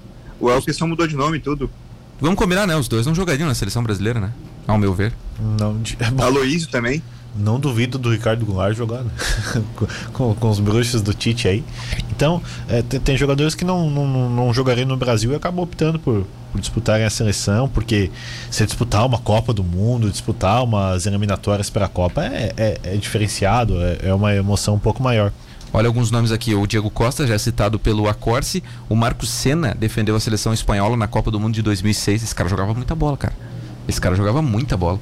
[0.40, 1.70] O Elkerson mudou de nome e tudo.
[2.20, 2.76] Vamos combinar, né?
[2.76, 4.32] Os dois não jogariam na seleção brasileira, né?
[4.66, 5.12] Ao meu ver.
[5.58, 7.02] Não, é Aloysio também.
[7.38, 9.10] Não duvido do Ricardo Goulart jogar né?
[10.14, 11.62] com, com, os bruxos do Tite aí.
[12.10, 15.98] Então, é, tem, tem, jogadores que não, não, não jogariam no Brasil e acabam optando
[15.98, 18.10] por, por disputarem a seleção, porque
[18.50, 22.96] se disputar uma Copa do Mundo, disputar umas eliminatórias para a Copa é, é, é
[22.96, 25.30] diferenciado, é, é uma emoção um pouco maior.
[25.76, 26.54] Olha alguns nomes aqui.
[26.54, 28.64] O Diego Costa, já citado pelo Acorce.
[28.88, 32.22] O Marcos Senna defendeu a seleção espanhola na Copa do Mundo de 2006.
[32.22, 33.34] Esse cara jogava muita bola, cara.
[33.86, 34.98] Esse cara jogava muita bola.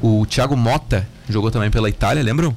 [0.00, 2.54] O Thiago Mota jogou também pela Itália, lembram?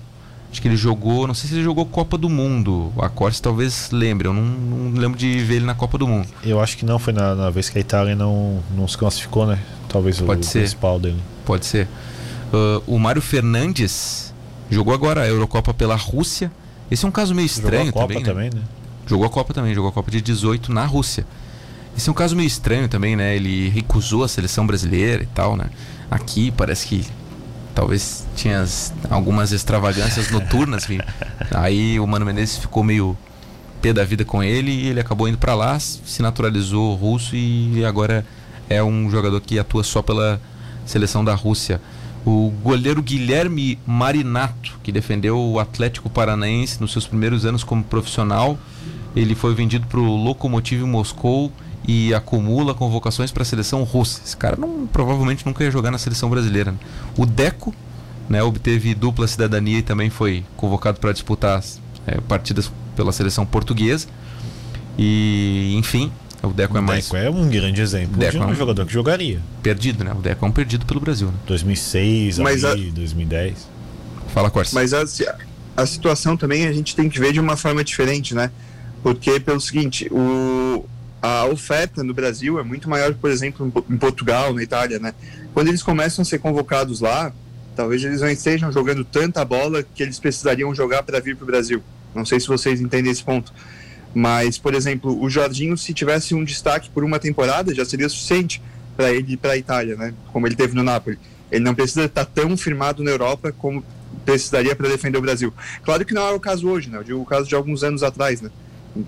[0.52, 2.94] Acho que ele jogou, não sei se ele jogou Copa do Mundo.
[2.96, 6.28] O Acorce talvez lembre, eu não, não, lembro de ver ele na Copa do Mundo.
[6.44, 9.48] Eu acho que não, foi na, na vez que a Itália não, não se classificou,
[9.48, 9.58] né?
[9.90, 10.60] Talvez Pode o, ser.
[10.60, 11.20] principal dele.
[11.44, 11.88] Pode ser.
[12.54, 14.32] Uh, o Mário Fernandes
[14.70, 16.52] jogou agora a Eurocopa pela Rússia.
[16.90, 18.50] Esse é um caso meio estranho jogou a Copa também, né?
[18.50, 18.68] também, né?
[19.08, 21.26] Jogou a Copa também, jogou a Copa de 18 na Rússia.
[21.98, 23.36] Esse é um caso meio estranho também, né?
[23.36, 25.70] Ele recusou a seleção brasileira e tal, né?
[26.12, 27.06] Aqui parece que
[27.74, 28.66] talvez tinha
[29.10, 30.88] algumas extravagâncias noturnas.
[31.54, 33.18] Aí o Mano Menezes ficou meio
[33.82, 37.86] pé da vida com ele e ele acabou indo para lá, se naturalizou russo e
[37.86, 38.26] agora
[38.70, 40.42] é um jogador que atua só pela
[40.86, 41.80] seleção da Rússia.
[42.26, 48.58] O goleiro Guilherme Marinato, que defendeu o Atlético Paranaense nos seus primeiros anos como profissional,
[49.16, 51.52] ele foi vendido para o Lokomotiv Moscou
[51.88, 54.22] e acumula convocações para a seleção russa.
[54.26, 56.72] Esse cara não, provavelmente nunca ia jogar na seleção brasileira.
[56.72, 56.78] Né?
[57.16, 57.74] O Deco
[58.28, 61.64] né, obteve dupla cidadania e também foi convocado para disputar
[62.08, 64.08] é, partidas pela seleção portuguesa.
[64.98, 66.12] E, enfim,
[66.44, 67.06] o Deco é mais.
[67.06, 69.40] Deco é um grande exemplo Deco de um, é um jogador que jogaria.
[69.64, 70.14] Perdido, né?
[70.14, 71.28] O Deco é um perdido pelo Brasil.
[71.28, 71.34] Né?
[71.48, 72.94] 2006, Mas ali, a...
[72.94, 73.68] 2010.
[74.34, 74.76] Fala, Corsa.
[74.76, 75.04] Mas a,
[75.78, 78.52] a situação também a gente tem que ver de uma forma diferente, né?
[79.02, 80.86] Porque, pelo seguinte, o,
[81.22, 85.14] a oferta no Brasil é muito maior, por exemplo, em Portugal, na Itália, né?
[85.54, 87.32] Quando eles começam a ser convocados lá,
[87.76, 91.48] talvez eles não estejam jogando tanta bola que eles precisariam jogar para vir para o
[91.48, 91.84] Brasil.
[92.14, 93.54] Não sei se vocês entendem esse ponto.
[94.16, 98.62] Mas, por exemplo, o Jorginho, se tivesse um destaque por uma temporada, já seria suficiente
[98.96, 100.14] para ele ir para a Itália, né?
[100.32, 101.20] Como ele teve no Napoli.
[101.52, 103.84] Ele não precisa estar tão firmado na Europa como
[104.24, 105.54] precisaria para defender o Brasil.
[105.84, 106.98] Claro que não é o caso hoje, né?
[107.00, 108.50] Eu digo o caso de alguns anos atrás, né?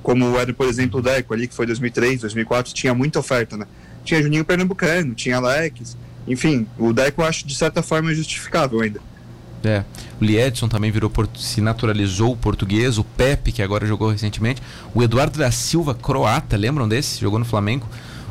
[0.03, 3.65] Como era, por exemplo, o Deco ali, que foi 2003, 2004, tinha muita oferta, né?
[4.03, 5.95] Tinha Juninho Pernambucano, tinha Alex,
[6.27, 8.99] enfim, o Deco eu acho de certa forma justificável ainda.
[9.63, 9.83] É.
[10.21, 14.61] O Liedson também virou se naturalizou português, o Pepe, que agora jogou recentemente,
[14.93, 17.19] o Eduardo da Silva, croata, lembram desse?
[17.19, 17.87] Jogou no Flamengo.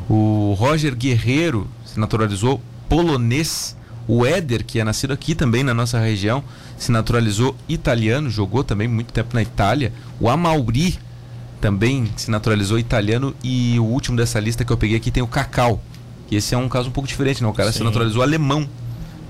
[0.09, 3.75] O Roger Guerreiro se naturalizou polonês.
[4.07, 6.41] O Éder, que é nascido aqui também na nossa região,
[6.77, 9.91] se naturalizou italiano, jogou também muito tempo na Itália.
[10.17, 10.97] O Amauri
[11.59, 13.35] também se naturalizou italiano.
[13.43, 15.81] E o último dessa lista que eu peguei aqui tem o Cacau.
[16.27, 17.49] Que esse é um caso um pouco diferente, não?
[17.49, 17.79] O cara Sim.
[17.79, 18.67] se naturalizou alemão.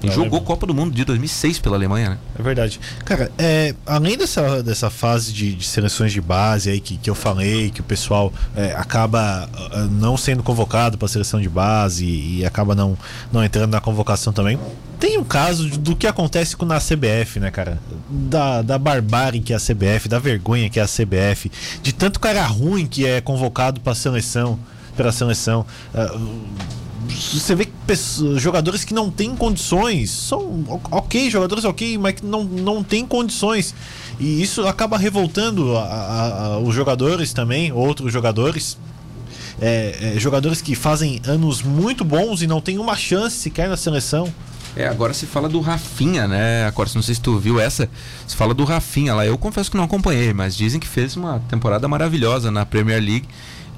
[0.03, 2.17] E jogou Copa do Mundo de 2006 pela Alemanha, né?
[2.38, 2.79] É verdade.
[3.03, 7.15] Cara, é, além dessa, dessa fase de, de seleções de base aí que, que eu
[7.15, 12.05] falei, que o pessoal é, acaba uh, não sendo convocado para a seleção de base
[12.05, 12.95] e, e, acaba não,
[13.31, 14.60] não entrando na convocação também,
[14.99, 17.79] tem o um caso do que acontece com na CBF, né, cara?
[18.10, 22.19] Da, da barbárie que é a CBF, da vergonha que é a CBF, de tanto
[22.19, 24.60] cara ruim que é convocado para a seleção,
[24.95, 25.65] pela seleção.
[25.93, 26.45] Uh,
[27.10, 32.43] você vê pessoas, jogadores que não têm condições, são ok, jogadores ok, mas que não,
[32.43, 33.73] não têm condições.
[34.19, 38.77] E isso acaba revoltando a, a, a, os jogadores também, outros jogadores.
[39.60, 43.75] É, é, jogadores que fazem anos muito bons e não tem uma chance sequer na
[43.75, 44.31] seleção.
[44.75, 46.65] É, agora se fala do Rafinha, né?
[46.65, 47.89] Agora, não sei se tu viu essa,
[48.27, 49.25] se fala do Rafinha lá.
[49.25, 53.27] Eu confesso que não acompanhei, mas dizem que fez uma temporada maravilhosa na Premier League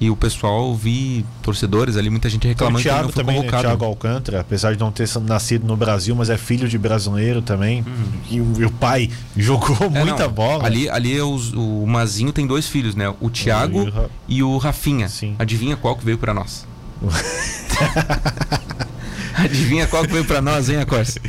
[0.00, 3.36] e o pessoal vi torcedores ali, muita gente reclamando o Thiago que não foi também,
[3.36, 3.42] né?
[3.42, 3.62] convocado.
[3.62, 3.68] Né?
[3.68, 7.84] Thiago Alcântara, apesar de não ter nascido no Brasil, mas é filho de brasileiro também.
[7.86, 8.12] Uhum.
[8.30, 10.64] E, o, e, o, pai jogou é, muita não, bola.
[10.64, 13.14] Ali, ali é os, o Mazinho tem dois filhos, né?
[13.20, 15.06] O Thiago e o, e o Rafinha.
[15.06, 15.36] Sim.
[15.38, 16.66] Adivinha qual que veio para nós?
[19.36, 21.20] Adivinha qual que veio para nós, hein, Acorce?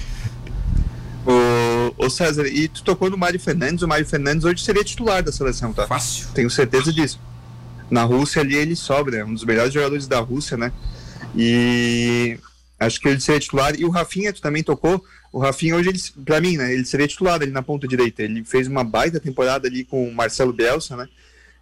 [1.98, 5.32] Ô, César, e tu tocou no Mário Fernandes, o Mário Fernandes hoje seria titular da
[5.32, 5.88] seleção, tá?
[5.88, 6.28] Fácil.
[6.34, 7.20] Tenho certeza disso
[7.92, 10.72] na Rússia ali ele sobra, é um dos melhores jogadores da Rússia, né?
[11.36, 12.40] E
[12.80, 13.78] acho que ele seria titular.
[13.78, 15.04] E o Rafinha, tu também tocou.
[15.32, 16.74] O Rafinha hoje, ele, pra mim, né?
[16.74, 18.24] Ele seria titular ali na ponta direita.
[18.24, 21.08] Ele fez uma baita temporada ali com o Marcelo Bielsa, né?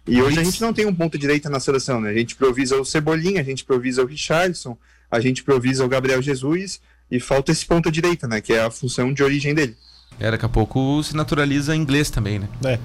[0.06, 2.10] E hoje a gente não tem um ponta direita na seleção, né?
[2.10, 4.78] A gente improvisa o Cebolinha, a gente improvisa o Richardson,
[5.10, 8.40] a gente improvisa o Gabriel Jesus e falta esse ponta direita, né?
[8.40, 9.76] Que é a função de origem dele.
[10.20, 12.48] É, daqui a pouco se naturaliza inglês também, né?
[12.62, 12.78] É.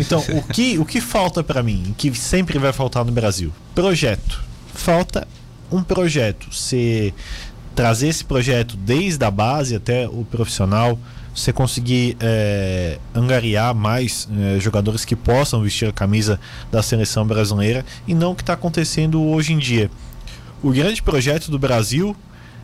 [0.00, 3.52] Então, o que, o que falta para mim, que sempre vai faltar no Brasil?
[3.74, 4.42] Projeto.
[4.72, 5.28] Falta
[5.70, 6.48] um projeto.
[6.50, 7.12] Você
[7.74, 10.98] trazer esse projeto desde a base até o profissional,
[11.34, 16.40] você conseguir é, angariar mais é, jogadores que possam vestir a camisa
[16.72, 19.90] da seleção brasileira e não o que está acontecendo hoje em dia.
[20.62, 22.16] O grande projeto do Brasil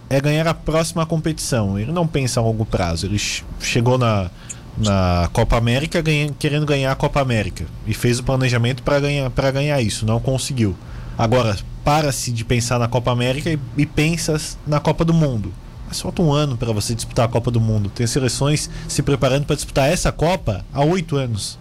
[0.08, 1.78] é ganhar a próxima competição.
[1.78, 3.06] Ele não pensa a longo prazo.
[3.06, 3.18] Ele
[3.60, 4.30] chegou na,
[4.76, 9.30] na Copa América ganha, querendo ganhar a Copa América e fez o planejamento para ganhar,
[9.52, 10.06] ganhar isso.
[10.06, 10.76] Não conseguiu.
[11.18, 15.52] Agora, para-se de pensar na Copa América e, e pensas na Copa do Mundo.
[15.88, 17.88] Mas falta um ano para você disputar a Copa do Mundo.
[17.88, 21.58] Tem seleções se preparando para disputar essa Copa há oito anos.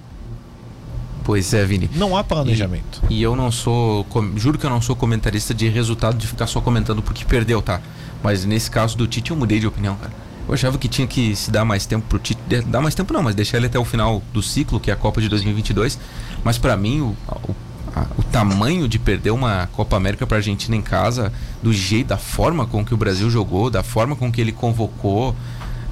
[1.24, 1.90] Pois é, Vini.
[1.96, 3.02] Não há planejamento.
[3.10, 4.06] E, e, eu não sou.
[4.36, 7.82] Juro que eu não sou comentarista de resultado de ficar só comentando porque perdeu, tá?
[8.26, 10.12] Mas nesse caso do Tite eu mudei de opinião, cara.
[10.48, 12.42] Eu achava que tinha que se dar mais tempo pro Tite.
[12.66, 14.98] Dar mais tempo não, mas deixar ele até o final do ciclo, que é a
[14.98, 16.00] Copa de 2022.
[16.44, 17.56] Mas para mim, o, o,
[17.96, 22.18] a, o, tamanho de perder uma Copa América pra Argentina em casa, do jeito, da
[22.18, 25.36] forma com que o Brasil jogou, da forma com que ele convocou,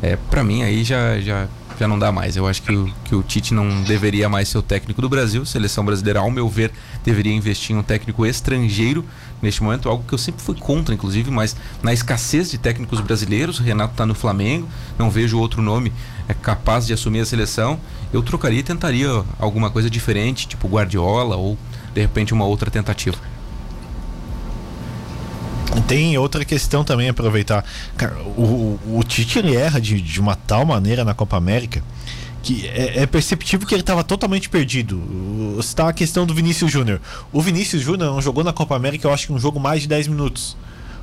[0.01, 1.47] é, para mim aí já, já
[1.79, 2.35] já não dá mais.
[2.35, 5.45] Eu acho que o, que o Tite não deveria mais ser o técnico do Brasil.
[5.45, 6.71] Seleção brasileira, ao meu ver,
[7.03, 9.05] deveria investir em um técnico estrangeiro
[9.43, 13.59] neste momento, algo que eu sempre fui contra, inclusive, mas na escassez de técnicos brasileiros,
[13.59, 15.91] o Renato está no Flamengo, não vejo outro nome
[16.27, 17.79] é capaz de assumir a seleção.
[18.11, 19.07] Eu trocaria e tentaria
[19.39, 21.57] alguma coisa diferente, tipo Guardiola ou
[21.93, 23.17] de repente uma outra tentativa.
[25.87, 27.65] Tem outra questão também aproveitar.
[27.97, 31.83] Cara, o, o Tite ele erra de, de uma tal maneira na Copa América
[32.43, 35.01] que é, é perceptível que ele estava totalmente perdido.
[35.57, 36.99] Está a questão do Vinícius Júnior.
[37.31, 39.87] O Vinícius Júnior não jogou na Copa América, eu acho que um jogo mais de
[39.87, 40.57] 10 minutos.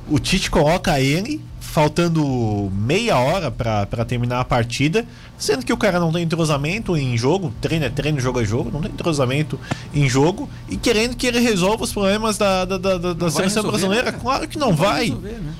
[0.07, 5.05] O Tite coloca ele faltando meia hora para terminar a partida,
[5.37, 8.69] sendo que o cara não tem entrosamento em jogo, treino é treino, jogo é jogo,
[8.69, 9.57] não tem entrosamento
[9.93, 14.11] em jogo, e querendo que ele resolva os problemas da, da, da, da seleção brasileira,
[14.11, 14.19] né?
[14.21, 14.89] claro que não, não vai.
[14.89, 15.03] vai.
[15.05, 15.53] Resolver, né?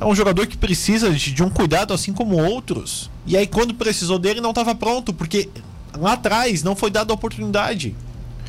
[0.00, 3.10] É um jogador que precisa de, de um cuidado assim como outros.
[3.26, 5.48] E aí, quando precisou dele, não estava pronto, porque
[5.98, 7.94] lá atrás não foi dada a oportunidade.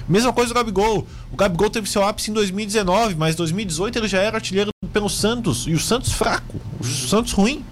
[0.08, 1.08] Mesma coisa do Gabigol.
[1.32, 5.10] O Gabigol teve seu ápice em 2019, mas em 2018 ele já era artilheiro pelo
[5.10, 5.68] Santos.
[5.68, 6.60] E o Santos fraco.
[6.80, 7.64] O Santos ruim.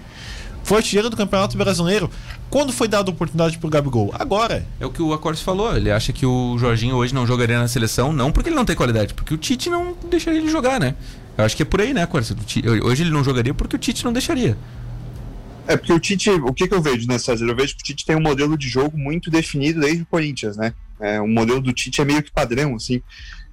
[0.62, 2.10] Foi artilheiro do Campeonato Brasileiro.
[2.50, 4.10] Quando foi dada a oportunidade pro Gabigol?
[4.14, 4.66] Agora.
[4.78, 5.74] É o que o Acordes falou.
[5.76, 8.76] Ele acha que o Jorginho hoje não jogaria na seleção, não porque ele não tem
[8.76, 10.94] qualidade, porque o Tite não deixaria ele jogar, né?
[11.38, 12.34] Eu acho que é por aí, né, Acordes?
[12.82, 14.58] Hoje ele não jogaria porque o Tite não deixaria.
[15.68, 17.46] É porque o Tite, o que, que eu vejo, né, César?
[17.46, 20.56] Eu vejo que o Tite tem um modelo de jogo muito definido desde o Corinthians,
[20.56, 20.74] né?
[20.98, 23.00] É, o modelo do Tite é meio que padrão, assim.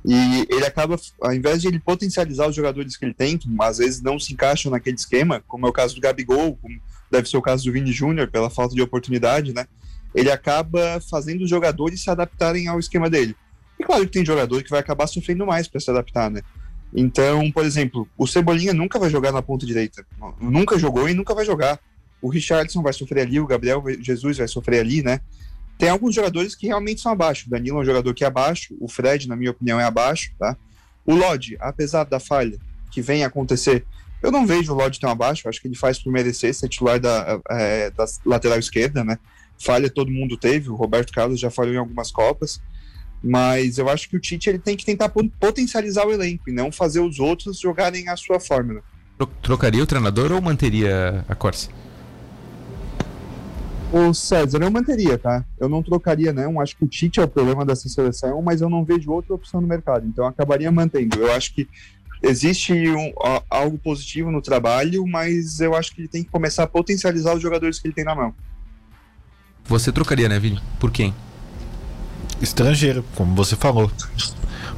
[0.04, 3.78] E ele acaba, ao invés de ele potencializar os jogadores que ele tem, que às
[3.78, 6.80] vezes não se encaixam naquele esquema, como é o caso do Gabigol, como
[7.12, 9.68] deve ser o caso do Vini Júnior, pela falta de oportunidade, né?
[10.16, 13.36] Ele acaba fazendo os jogadores se adaptarem ao esquema dele.
[13.80, 16.42] E claro que tem jogador que vai acabar sofrendo mais para se adaptar, né?
[16.96, 20.06] Então, por exemplo, o Cebolinha nunca vai jogar na ponta direita.
[20.40, 21.80] Nunca jogou e nunca vai jogar
[22.26, 25.20] o Richardson vai sofrer ali, o Gabriel Jesus vai sofrer ali, né?
[25.78, 27.46] Tem alguns jogadores que realmente são abaixo.
[27.46, 30.32] O Danilo é um jogador que é abaixo, o Fred, na minha opinião, é abaixo,
[30.40, 30.58] tá?
[31.06, 32.58] O Lodge, apesar da falha
[32.90, 33.86] que vem acontecer,
[34.24, 37.00] eu não vejo o Lodge tão abaixo, acho que ele faz por merecer ser titular
[37.00, 39.20] da, é, da lateral esquerda, né?
[39.60, 42.60] Falha todo mundo teve, o Roberto Carlos já falhou em algumas Copas,
[43.26, 46.72] mas eu acho que o Tite ele tem que tentar potencializar o elenco e não
[46.72, 48.82] fazer os outros jogarem a sua fórmula.
[49.42, 51.70] Trocaria o treinador ou manteria a Corsa?
[53.92, 55.44] O César, eu manteria, tá?
[55.60, 56.60] Eu não trocaria, não.
[56.60, 59.60] Acho que o Tite é o problema dessa seleção, mas eu não vejo outra opção
[59.60, 60.06] no mercado.
[60.06, 61.18] Então, eu acabaria mantendo.
[61.18, 61.68] Eu acho que
[62.22, 63.14] existe um,
[63.50, 67.42] algo positivo no trabalho, mas eu acho que ele tem que começar a potencializar os
[67.42, 68.36] jogadores que ele tem na mão.
[69.64, 70.62] Você trocaria, né, Vini?
[70.80, 71.14] Por quem?
[72.42, 73.92] Estrangeiro, como você falou.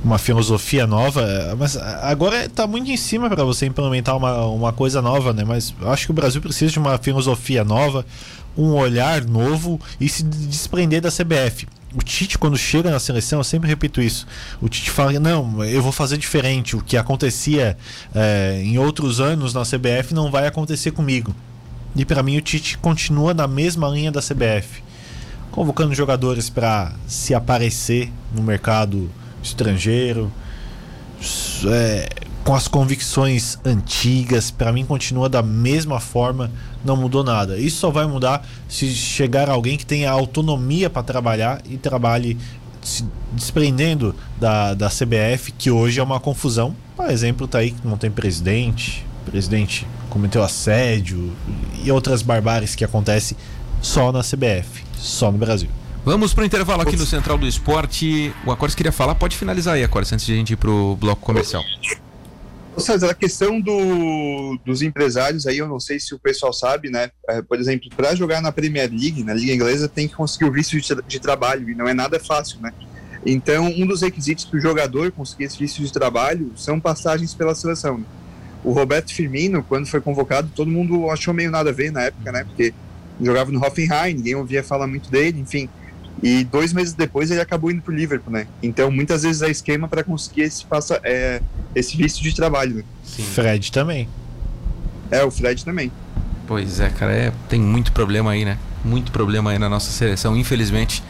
[0.03, 1.25] Uma filosofia nova,
[1.57, 5.43] mas agora está muito em cima para você implementar uma, uma coisa nova, né?
[5.43, 8.05] Mas acho que o Brasil precisa de uma filosofia nova,
[8.55, 11.67] um olhar novo e se desprender da CBF.
[11.95, 14.27] O Tite, quando chega na seleção, eu sempre repito isso.
[14.61, 16.75] O Tite fala: não, eu vou fazer diferente.
[16.75, 17.77] O que acontecia
[18.13, 21.35] é, em outros anos na CBF não vai acontecer comigo.
[21.95, 24.83] E para mim, o Tite continua na mesma linha da CBF,
[25.51, 29.10] convocando jogadores para se aparecer no mercado
[29.41, 30.31] estrangeiro,
[31.67, 32.10] é,
[32.43, 34.51] com as convicções antigas.
[34.51, 36.51] Para mim, continua da mesma forma
[36.83, 37.57] não mudou nada.
[37.57, 42.38] Isso só vai mudar se chegar alguém que tenha autonomia para trabalhar e trabalhe
[42.81, 46.73] se desprendendo da, da CBF, que hoje é uma confusão.
[46.95, 51.33] Por exemplo, tá aí que não tem presidente, presidente cometeu assédio
[51.83, 53.38] e outras barbáries que acontecem
[53.81, 55.69] só na CBF, só no Brasil.
[56.05, 58.33] Vamos para o intervalo aqui no Central do Esporte.
[58.45, 60.95] O Acordes queria falar, pode finalizar aí, Acordes, antes de a gente ir para o
[60.95, 61.63] bloco comercial.
[62.77, 67.10] César, a questão do, dos empresários aí, eu não sei se o pessoal sabe, né?
[67.27, 70.51] É, por exemplo, para jogar na Premier League, na Liga Inglesa, tem que conseguir o
[70.51, 72.71] visto de, de trabalho e não é nada fácil, né?
[73.25, 77.53] Então, um dos requisitos para o jogador conseguir esse visto de trabalho são passagens pela
[77.55, 78.05] seleção.
[78.63, 82.31] O Roberto Firmino, quando foi convocado, todo mundo achou meio nada a ver na época,
[82.31, 82.43] né?
[82.43, 82.73] Porque
[83.21, 85.69] jogava no Hoffenheim, ninguém ouvia falar muito dele, enfim.
[86.21, 88.47] E dois meses depois ele acabou indo para o Liverpool, né?
[88.62, 91.41] Então muitas vezes é esquema para conseguir esse, passa, é,
[91.75, 92.77] esse visto de trabalho.
[92.77, 92.84] Né?
[93.03, 93.23] Sim.
[93.23, 94.08] Fred também.
[95.12, 95.91] É, o Fred também.
[96.47, 98.58] Pois é, cara, é, tem muito problema aí, né?
[98.84, 101.03] Muito problema aí na nossa seleção, infelizmente.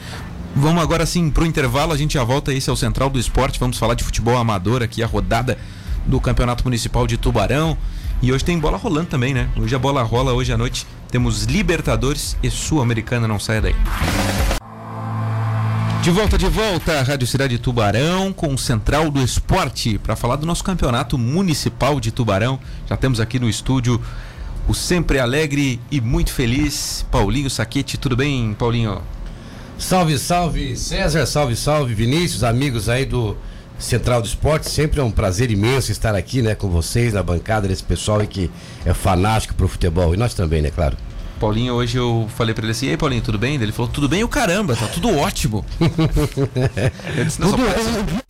[0.56, 2.52] Vamos agora sim pro intervalo, a gente já volta.
[2.52, 3.60] Esse é o Central do Esporte.
[3.60, 5.58] Vamos falar de futebol amador aqui, a rodada
[6.06, 7.78] do Campeonato Municipal de Tubarão.
[8.22, 9.48] E hoje tem bola rolando também, né?
[9.56, 13.76] Hoje a bola rola, hoje à noite temos Libertadores e Sul-Americana, não saia daí.
[16.02, 20.46] De volta, de volta, Rádio Cidade Tubarão com o Central do Esporte para falar do
[20.46, 22.60] nosso campeonato municipal de Tubarão.
[22.88, 24.02] Já temos aqui no estúdio
[24.68, 27.98] o sempre alegre e muito feliz Paulinho Saquete.
[27.98, 29.02] Tudo bem, Paulinho?
[29.78, 33.36] Salve, salve César, salve, salve Vinícius, amigos aí do
[33.80, 34.70] Central do Esporte.
[34.70, 38.50] Sempre é um prazer imenso estar aqui, né, com vocês na bancada desse pessoal que
[38.86, 40.98] é fanático pro futebol e nós também, né, claro.
[41.40, 43.56] Paulinho, hoje eu falei pra ele assim: Ei, Paulinho, tudo bem?
[43.56, 45.64] Ele falou: Tudo bem, o caramba, tá tudo ótimo.
[47.16, 48.27] eu disse: Não, tudo só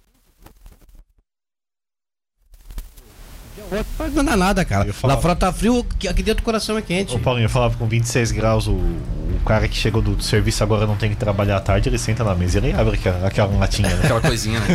[4.14, 4.88] Não dá nada, cara.
[5.04, 7.16] Lá fora tá frio, aqui dentro do coração é quente.
[7.16, 10.64] Ô, Paulinho, eu falava com 26 graus, o, o cara que chegou do, do, serviço
[10.64, 13.28] agora não tem que trabalhar à tarde, ele senta na mesa e ele abre aquela,
[13.28, 14.02] aquela latinha, né?
[14.04, 14.68] Aquela coisinha, né?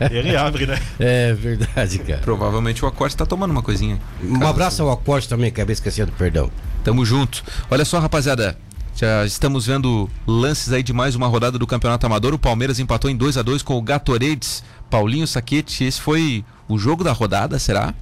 [0.10, 0.78] ele abre, né?
[0.98, 2.20] É verdade, cara.
[2.20, 3.98] Provavelmente o Acorde tá tomando uma coisinha.
[4.22, 6.50] Um abraço ao Acorde também, acabei esquecendo, perdão.
[6.82, 7.42] Tamo junto.
[7.70, 8.56] Olha só, rapaziada.
[9.00, 12.34] Já estamos vendo lances aí de mais uma rodada do Campeonato Amador.
[12.34, 14.64] O Palmeiras empatou em 2 a 2 com o Gatorades.
[14.90, 17.94] Paulinho Saquete, esse foi o jogo da rodada, será?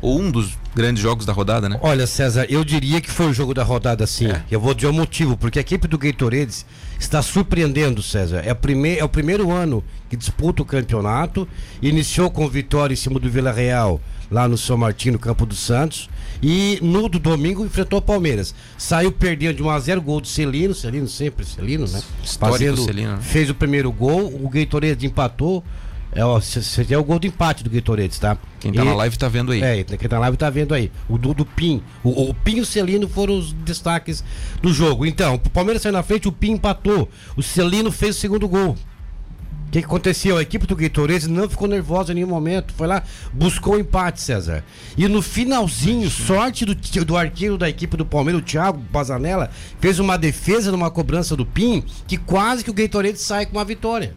[0.00, 1.78] Ou um dos grandes jogos da rodada, né?
[1.82, 4.30] Olha, César, eu diria que foi o jogo da rodada, sim.
[4.30, 4.42] É.
[4.50, 6.64] Eu vou dizer o motivo, porque a equipe do Gatorades
[6.98, 8.42] está surpreendendo, César.
[8.44, 11.46] É, prime é o primeiro ano que disputa o campeonato.
[11.82, 15.58] Iniciou com vitória em cima do Vila Real, lá no São Martinho, no Campo dos
[15.58, 16.08] Santos.
[16.42, 18.54] E no do domingo enfrentou o Palmeiras.
[18.78, 20.74] Saiu perdendo de 1x0 gol do Celino.
[20.74, 22.00] Celino sempre, Celino, né?
[22.38, 23.12] Fazendo, Celino.
[23.12, 23.18] Né?
[23.20, 24.26] Fez o primeiro gol.
[24.42, 25.62] O Gatorades empatou.
[26.12, 28.36] É, ó, seria o gol do empate do Gatorades, tá?
[28.58, 29.62] Quem tá e, na live tá vendo aí.
[29.62, 30.90] É, quem tá na live tá vendo aí.
[31.08, 31.82] O do, do Pim.
[32.02, 34.24] O, o Pim e o Celino foram os destaques
[34.60, 35.06] do jogo.
[35.06, 37.08] Então, o Palmeiras saiu na frente, o Pim empatou.
[37.36, 38.70] O Celino fez o segundo gol.
[38.72, 40.36] O que, que, aconteceu?
[40.36, 42.74] A equipe do Gatorades não ficou nervosa em nenhum momento.
[42.74, 44.64] Foi lá, buscou o empate, César.
[44.98, 50.00] E no finalzinho, sorte do, do arqueiro da equipe do Palmeiras, o Thiago Bazanella, fez
[50.00, 54.12] uma defesa numa cobrança do PIN que quase que o Gatorades sai com uma vitória.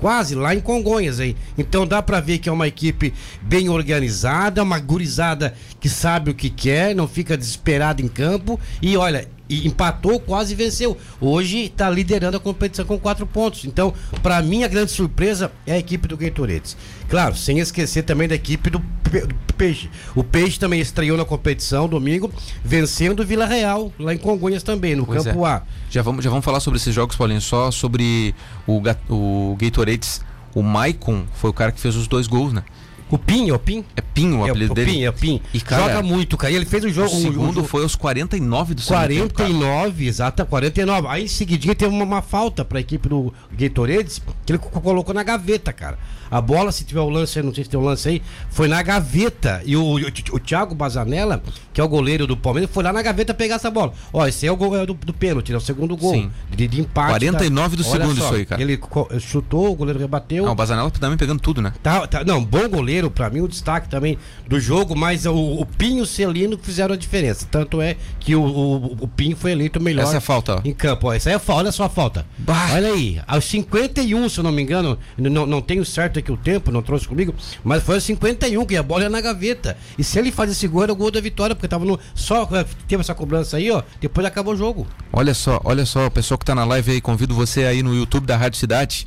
[0.00, 1.36] Quase, lá em Congonhas, aí.
[1.58, 6.34] Então dá para ver que é uma equipe bem organizada, uma gurizada que sabe o
[6.34, 8.58] que quer, não fica desesperada em campo.
[8.80, 10.96] E olha, e empatou, quase venceu.
[11.20, 13.64] Hoje está liderando a competição com quatro pontos.
[13.64, 16.76] Então, para mim, a grande surpresa é a equipe do Gatorades.
[17.08, 19.90] Claro, sem esquecer também da equipe do, do Peixe.
[20.14, 22.32] O Peixe também estreou na competição domingo,
[22.64, 25.50] vencendo o Vila Real, lá em Congonhas também, no pois campo é.
[25.50, 25.62] A.
[25.90, 28.32] Já vamos, já vamos falar sobre esses jogos, Paulinho, só sobre
[28.68, 30.20] o, o Gatorades.
[30.54, 32.62] O Maicon foi o cara que fez os dois gols, né?
[33.10, 33.84] O Pinho, o Pin?
[33.96, 34.90] É Pinho o apelido é, o dele?
[34.92, 35.40] Pinho, é o Pin.
[35.52, 36.52] E, cara, Joga muito, cara.
[36.52, 37.08] E ele fez um jogo.
[37.08, 41.08] O segundo um, foi aos 49 do segundo 49, tempo, exato, 49.
[41.08, 45.22] Aí em seguidinha teve uma, uma falta pra equipe do Gatorades, que ele colocou na
[45.22, 45.98] gaveta, cara.
[46.30, 48.68] A bola, se tiver o lance, não sei se tem o um lance aí, foi
[48.68, 49.62] na gaveta.
[49.64, 53.02] E o, o, o, Thiago Bazanella, que é o goleiro do Palmeiras, foi lá na
[53.02, 53.92] gaveta pegar essa bola.
[54.12, 56.14] Ó, esse é o gol é do, do pênalti, é o segundo gol.
[56.14, 56.30] Sim.
[56.50, 57.10] De, de empate.
[57.10, 57.82] 49 tá?
[57.82, 58.62] do segundo só, isso aí, cara.
[58.62, 58.78] Ele
[59.18, 60.46] chutou, o goleiro rebateu.
[60.46, 61.72] Ah, o Bazanella também pegando tudo, né?
[61.82, 64.16] Tá, tá, não, bom goleiro, pra mim o destaque também
[64.48, 67.46] do jogo, mas o, o Pinho e o Celino fizeram a diferença.
[67.50, 70.02] Tanto é que o, o, o Pinho foi eleito o melhor.
[70.02, 70.60] Essa é a falta, ó.
[70.64, 71.12] Em campo, ó.
[71.12, 72.24] Essa é a falta, olha só a falta.
[72.38, 72.70] Bah.
[72.72, 76.36] Olha aí, aos 51, se eu não me engano, não, não tenho certo aqui o
[76.36, 79.76] tempo, não trouxe comigo, mas foi aos 51 que a bola ia na gaveta.
[79.98, 81.98] E se ele faz esse gol, era o gol da vitória, porque tava no.
[82.14, 83.82] Só é, teve essa cobrança aí, ó.
[84.00, 84.86] Depois acabou o jogo.
[85.12, 87.94] Olha só, olha só, o pessoal que tá na live aí, convido você aí no
[87.94, 89.06] YouTube da Rádio Cidade.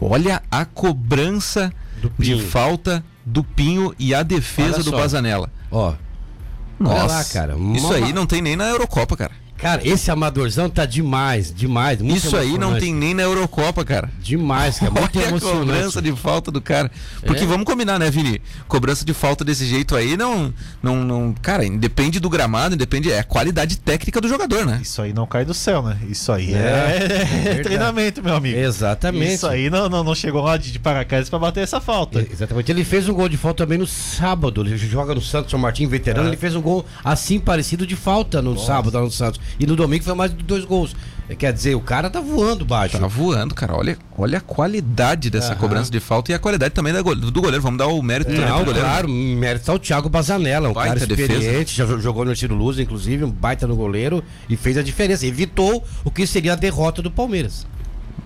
[0.00, 1.72] Olha a cobrança
[2.18, 5.50] de falta do Pinho e a defesa do Bazanella.
[5.70, 5.94] Ó.
[6.78, 7.56] Nossa, lá, cara.
[7.74, 9.32] Isso aí não tem nem na Eurocopa, cara.
[9.60, 12.00] Cara, esse amadorzão tá demais, demais.
[12.00, 14.10] Isso aí não tem nem na Eurocopa, cara.
[14.18, 14.90] Demais, cara.
[14.90, 16.90] Muito Olha a cobrança de falta do cara.
[17.24, 17.46] Porque é.
[17.46, 18.40] vamos combinar, né, Vini?
[18.66, 20.52] Cobrança de falta desse jeito aí não,
[20.82, 21.34] não, não.
[21.42, 23.12] Cara, independe do gramado, independe.
[23.12, 24.80] É a qualidade técnica do jogador, né?
[24.82, 25.98] Isso aí não cai do céu, né?
[26.08, 28.58] Isso aí é, é, é treinamento, meu amigo.
[28.58, 29.34] Exatamente.
[29.34, 32.26] Isso aí não, não, não chegou lá de, de paraquedas pra bater essa falta.
[32.30, 32.72] Exatamente.
[32.72, 34.62] Ele fez um gol de falta também no sábado.
[34.62, 36.26] Ele joga no Santos São Martin, veterano.
[36.26, 36.30] É.
[36.30, 38.66] Ele fez um gol assim parecido de falta no Nossa.
[38.66, 39.40] sábado lá no Santos.
[39.58, 40.94] E no domingo foi mais de dois gols.
[41.38, 42.98] Quer dizer, o cara tá voando baixo.
[42.98, 43.76] Tá voando, cara.
[43.76, 47.62] Olha, olha a qualidade dessa cobrança de falta e a qualidade também da, do goleiro.
[47.62, 48.80] Vamos dar o mérito também pro goleiro.
[48.80, 51.86] Claro, mérito ao Thiago Bazanella, um baita cara experiente, defesa.
[51.86, 55.24] já jogou no estilo Luz, inclusive, um baita no goleiro e fez a diferença.
[55.24, 57.64] Evitou o que seria a derrota do Palmeiras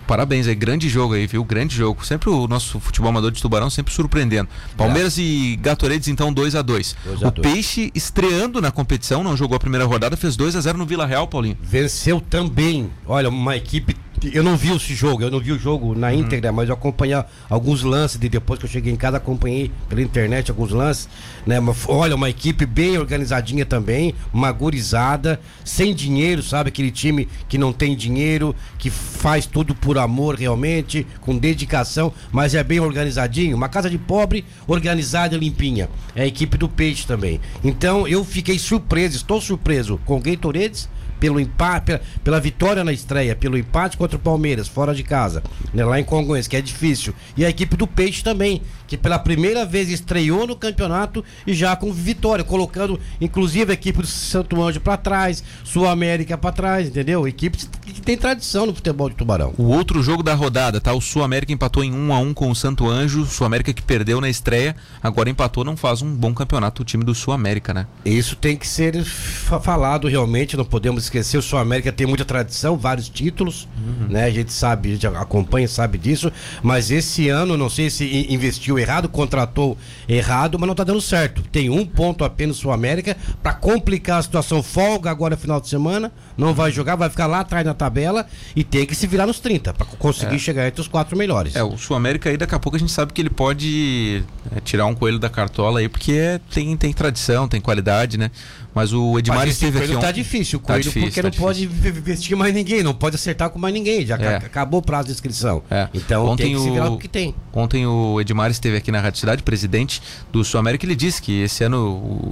[0.07, 1.45] parabéns aí, grande jogo aí, viu?
[1.45, 2.05] Grande jogo.
[2.05, 4.49] Sempre o nosso futebol amador de Tubarão sempre surpreendendo.
[4.77, 6.97] Palmeiras e Gatoredes então 2 a 2.
[7.23, 10.87] O Peixe estreando na competição, não jogou a primeira rodada, fez 2 a 0 no
[10.87, 11.57] Vila Real, Paulinho.
[11.61, 12.91] Venceu também.
[13.07, 13.97] Olha, uma equipe
[14.33, 16.21] eu não vi esse jogo, eu não vi o jogo na uhum.
[16.21, 20.01] íntegra, mas eu acompanhei alguns lances de depois que eu cheguei em casa, acompanhei pela
[20.03, 21.09] internet alguns lances,
[21.47, 21.57] né?
[21.89, 26.69] Olha, uma equipe bem organizadinha também, uma gurizada, sem dinheiro, sabe?
[26.69, 32.55] Aquele time que não tem dinheiro, que faz tudo por amor realmente, com dedicação, mas
[32.55, 33.57] é bem organizadinho.
[33.57, 35.89] Uma casa de pobre, organizada e limpinha.
[36.15, 37.41] É a equipe do Peixe também.
[37.63, 40.89] Então eu fiquei surpreso, estou surpreso com o Gatorades
[41.25, 45.43] pelo empate, pela, pela, vitória na estreia, pelo empate contra o Palmeiras, fora de casa,
[45.73, 47.15] né, lá em Congonhas, que é difícil.
[47.35, 51.75] E a equipe do Peixe também, que pela primeira vez estreou no campeonato e já
[51.77, 56.89] com vitória, colocando inclusive a equipe do Santo Anjo para trás, Sul América para trás,
[56.89, 57.27] entendeu?
[57.27, 59.55] Equipe que tem tradição no futebol de Tubarão.
[59.57, 60.93] O outro jogo da rodada, tá?
[60.93, 63.83] O Sul América empatou em 1 a 1 com o Santo Anjo, Sul América que
[63.83, 67.73] perdeu na estreia, agora empatou, não faz um bom campeonato o time do Sul América,
[67.73, 67.87] né?
[68.05, 72.77] Isso tem que ser falado realmente, não podemos esquecer, o Sul América tem muita tradição,
[72.77, 74.09] vários títulos, uhum.
[74.09, 74.25] né?
[74.25, 76.33] A gente sabe, a gente acompanha, sabe disso,
[76.63, 79.77] mas esse ano, não sei se investiu errado, contratou
[80.09, 81.43] errado, mas não está dando certo.
[81.43, 84.63] Tem um ponto apenas o América para complicar a situação.
[84.63, 88.65] Folga agora final de semana, não vai jogar, vai ficar lá atrás na tabela e
[88.65, 90.39] tem que se virar nos 30 para conseguir é.
[90.39, 91.55] chegar entre os quatro melhores.
[91.57, 94.23] É, o Sul América aí daqui a pouco a gente sabe que ele pode
[94.55, 98.31] é, tirar um coelho da cartola aí, porque é, tem, tem tradição, tem qualidade, né?
[98.75, 99.97] Mas o Edmar Mas esteve aqui.
[99.97, 101.69] Tá difícil, o tá coelho, difícil, porque tá não difícil.
[101.71, 104.05] pode vestir mais ninguém, não pode acertar com mais ninguém.
[104.05, 104.37] Já é.
[104.37, 105.63] acabou o prazo de inscrição.
[105.71, 105.89] É.
[105.95, 107.35] Então ontem tem que se virar o que tem.
[107.53, 110.03] Ontem o Edmar esteve aqui na Rádio Cidade, presidente
[110.33, 111.79] do Sul América, ele disse que esse ano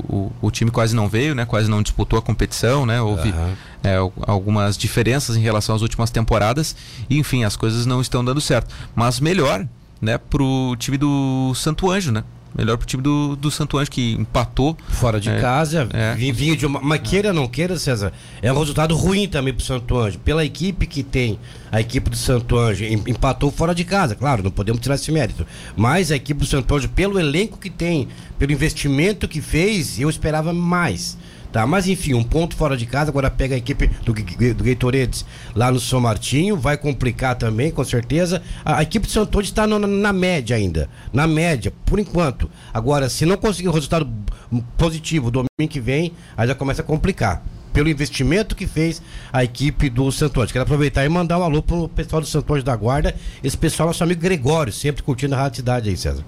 [0.09, 1.45] o, o, o time quase não veio, né?
[1.45, 3.01] Quase não disputou a competição, né?
[3.01, 3.55] Houve uhum.
[3.84, 6.74] é, algumas diferenças em relação às últimas temporadas.
[7.09, 8.74] E, enfim, as coisas não estão dando certo.
[8.95, 9.66] Mas melhor,
[10.01, 12.24] né, pro time do Santo Anjo, né?
[12.55, 14.76] Melhor pro time do, do Santo Anjo, que empatou.
[14.88, 16.14] Fora de é, casa, é.
[16.14, 16.80] vinha de uma.
[16.80, 20.18] Mas queira não queira, César, é um resultado ruim também pro Santo Anjo.
[20.18, 21.38] Pela equipe que tem,
[21.70, 25.46] a equipe do Santo Anjo empatou fora de casa, claro, não podemos tirar esse mérito.
[25.76, 30.11] Mas a equipe do Santo Anjo, pelo elenco que tem, pelo investimento que fez, eu
[30.11, 31.16] esperava mais.
[31.53, 35.26] Tá, mas enfim, um ponto fora de casa, agora pega a equipe do, do Gatorades
[35.55, 38.42] lá no São Martinho, vai complicar também, com certeza.
[38.64, 42.50] A, a equipe do Santo está na, na média ainda, na média, por enquanto.
[42.72, 44.11] Agora, se não conseguir um resultado
[44.78, 49.90] positivo domingo que vem, aí já começa a complicar pelo investimento que fez a equipe
[49.90, 50.53] do Santos.
[50.53, 54.03] Quero aproveitar e mandar um alô pro pessoal do Santos da Guarda, esse pessoal nosso
[54.03, 56.24] amigo Gregório, sempre curtindo a Rádio Cidade aí, César.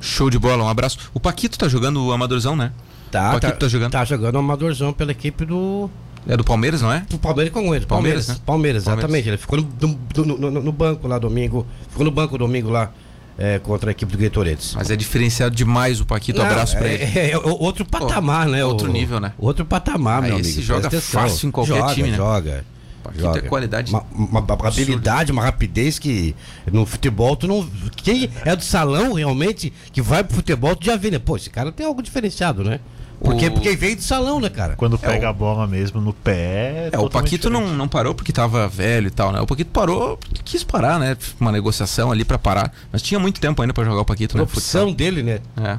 [0.00, 1.10] Show de bola, um abraço.
[1.12, 2.72] O Paquito tá jogando o Amadorzão, né?
[3.10, 3.90] Tá, tá, tá, jogando?
[3.90, 5.90] Tá jogando amadorzão pela equipe do.
[6.28, 7.04] É do Palmeiras, não é?
[7.08, 7.86] Do Palmeiras com ele.
[7.86, 8.36] Palmeiras, Palmeiras, né?
[8.46, 9.28] Palmeiras, exatamente.
[9.28, 11.66] Ele ficou no, no, no, no, banco lá domingo.
[11.88, 12.92] Ficou no banco domingo lá.
[13.38, 14.74] É, contra a equipe do Gatorades.
[14.74, 17.04] Mas é diferenciado demais o Paquito, não, abraço pra ele.
[17.04, 18.62] É, é, outro patamar, né?
[18.62, 19.32] Outro o, nível, né?
[19.38, 20.62] Outro patamar, meu esse amigo.
[20.62, 22.16] joga fácil em qualquer joga, time, né?
[22.18, 22.64] Joga.
[23.02, 23.38] Paquito joga.
[23.38, 23.90] é qualidade.
[23.90, 26.36] Uma, uma, uma habilidade, uma rapidez que
[26.70, 27.66] no futebol tu não.
[27.96, 31.18] Quem é do salão realmente que vai pro futebol, tu já vê, né?
[31.18, 32.78] Pô, esse cara tem algo diferenciado, né?
[33.22, 33.52] Porque, o...
[33.52, 34.74] porque veio do salão, né, cara?
[34.76, 35.30] Quando é pega o...
[35.30, 36.88] a bola mesmo no pé.
[36.90, 39.40] É, o Paquito não, não parou porque tava velho e tal, né?
[39.40, 41.16] O Paquito parou quis parar, né?
[41.38, 42.72] Uma negociação ali para parar.
[42.90, 44.40] Mas tinha muito tempo ainda para jogar o Paquito, né?
[44.40, 45.40] A opção dele, né?
[45.62, 45.74] É.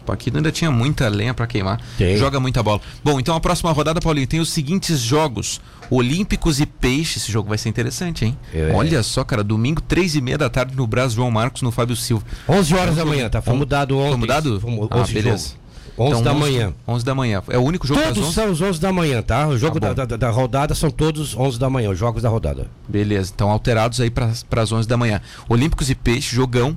[0.00, 1.78] O Paquito ainda tinha muita lenha para queimar.
[1.98, 2.16] Tem.
[2.16, 2.80] Joga muita bola.
[3.04, 5.60] Bom, então a próxima rodada, Paulinho, tem os seguintes jogos:
[5.90, 7.18] Olímpicos e Peixe.
[7.18, 8.38] Esse jogo vai ser interessante, hein?
[8.54, 8.72] É.
[8.74, 11.94] Olha só, cara, domingo, três e meia da tarde no Brasil João Marcos, no Fábio
[11.94, 12.24] Silva.
[12.48, 13.42] 11 horas da manhã, tá?
[13.42, 14.08] Foi mudado ontem.
[14.08, 14.60] Foi mudado?
[14.60, 15.48] Foi, ah, beleza.
[15.48, 15.67] Jogo.
[15.98, 16.74] 11 então, da 11, manhã.
[16.86, 17.42] 11 da manhã.
[17.48, 18.34] É o único jogo Todos das 11?
[18.34, 19.48] são os 11 da manhã, tá?
[19.48, 22.28] O jogo tá da, da, da, rodada são todos 11 da manhã, os jogos da
[22.28, 22.68] rodada.
[22.88, 24.30] Beleza, então alterados aí para
[24.62, 25.20] as 11 da manhã.
[25.48, 26.76] Olímpicos e Peixe, jogão.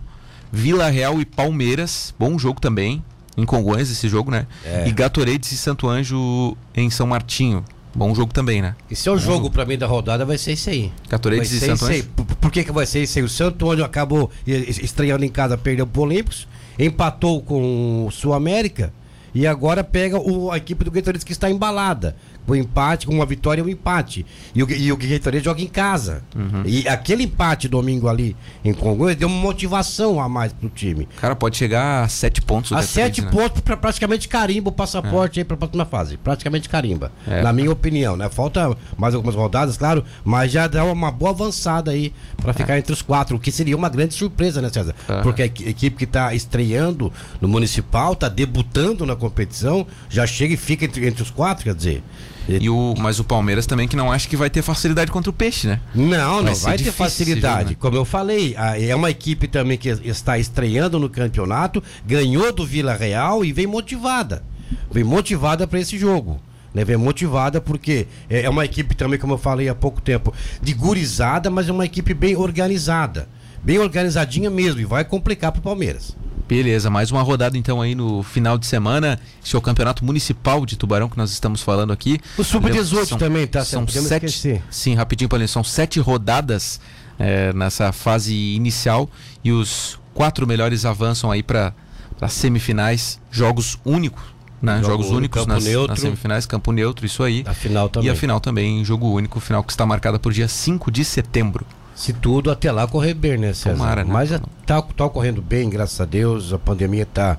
[0.52, 3.04] Vila Real e Palmeiras, bom jogo também.
[3.38, 4.46] Em Congonhas esse jogo, né?
[4.66, 4.88] É.
[4.88, 7.64] E Gatorades e Santo Anjo em São Martinho.
[7.94, 8.76] Bom jogo também, né?
[8.90, 9.52] Esse é o jogo, jogo.
[9.52, 10.92] para mim da rodada, vai ser esse aí.
[11.10, 12.04] Catoretes e Santo Anjo.
[12.16, 13.26] Por, por, que, que vai ser esse aí?
[13.26, 16.48] O Santo Anjo acabou estreando em casa, perdeu pro Olímpicos,
[16.78, 18.94] empatou com o Sul América
[19.34, 22.16] e agora pega o, a equipe do Gatorade que está embalada
[22.54, 24.26] o empate, com uma vitória e um empate.
[24.54, 26.24] E o, e o Guerreiro joga em casa.
[26.36, 26.64] Uhum.
[26.66, 31.08] E aquele empate domingo ali em Congonhas deu uma motivação a mais pro time.
[31.20, 32.72] Cara, pode chegar a sete pontos.
[32.72, 33.30] A sete né?
[33.30, 35.42] pontos para praticamente carimba o passaporte é.
[35.42, 36.18] aí pra próxima fase.
[36.18, 37.12] Praticamente carimba.
[37.28, 37.42] É.
[37.42, 38.30] Na minha opinião, né?
[38.30, 42.80] Falta mais algumas rodadas, claro, mas já dá uma boa avançada aí para ficar é.
[42.80, 44.96] entre os quatro, o que seria uma grande surpresa, né, César?
[45.24, 50.58] Porque a equipe que tá estreando no Municipal, tá debutando na competição, já chega e
[50.58, 52.04] fica entre, entre os quatro, quer dizer.
[52.48, 55.34] E o, mas o Palmeiras também que não acha que vai ter facilidade contra o
[55.34, 55.80] Peixe, né?
[55.94, 57.72] Não, vai não vai ter facilidade.
[57.72, 57.78] Né?
[57.80, 62.94] Como eu falei, é uma equipe também que está estreando no campeonato, ganhou do Vila
[62.94, 64.44] Real e vem motivada.
[64.92, 66.40] Vem motivada para esse jogo.
[66.74, 70.34] Né, vem motivada porque é, é uma equipe também, como eu falei há pouco tempo,
[70.62, 73.28] de gurizada, mas é uma equipe bem organizada.
[73.62, 76.16] Bem organizadinha mesmo e vai complicar para o Palmeiras.
[76.52, 79.18] Beleza, mais uma rodada então aí no final de semana.
[79.42, 82.20] Esse é o Campeonato Municipal de Tubarão que nós estamos falando aqui.
[82.38, 83.64] O Sub-18 também, tá?
[83.64, 84.26] São sete.
[84.26, 84.62] Esquecer.
[84.70, 85.48] Sim, rapidinho, Paulinho.
[85.48, 86.82] São sete rodadas
[87.18, 89.10] é, nessa fase inicial
[89.42, 91.74] e os quatro melhores avançam aí para
[92.20, 93.18] as semifinais.
[93.32, 94.22] Jogos únicos.
[94.62, 94.80] Né?
[94.80, 97.46] Jogo jogos únicos nas, nas, semifinais, campo neutro, isso aí.
[97.48, 98.10] A final também.
[98.10, 101.66] E a final também, jogo único, final que está marcada por dia 5 de setembro.
[102.02, 103.78] Se tudo até lá correr bem, né, César?
[103.78, 104.12] Tomara, né?
[104.12, 106.52] Mas já tá, tá ocorrendo bem, graças a Deus.
[106.52, 107.38] A pandemia tá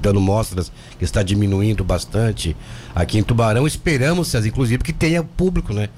[0.00, 2.56] dando mostras que está diminuindo bastante
[2.94, 3.66] aqui em Tubarão.
[3.66, 5.88] Esperamos, César, inclusive, que tenha público, né?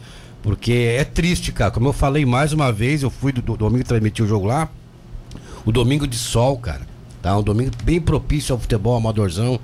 [0.43, 1.71] Porque é triste, cara.
[1.71, 4.71] Como eu falei mais uma vez, eu fui do, do domingo transmitir o jogo lá.
[5.67, 6.87] O domingo de sol, cara.
[7.21, 7.37] Tá?
[7.37, 9.61] Um domingo bem propício ao futebol amadorzão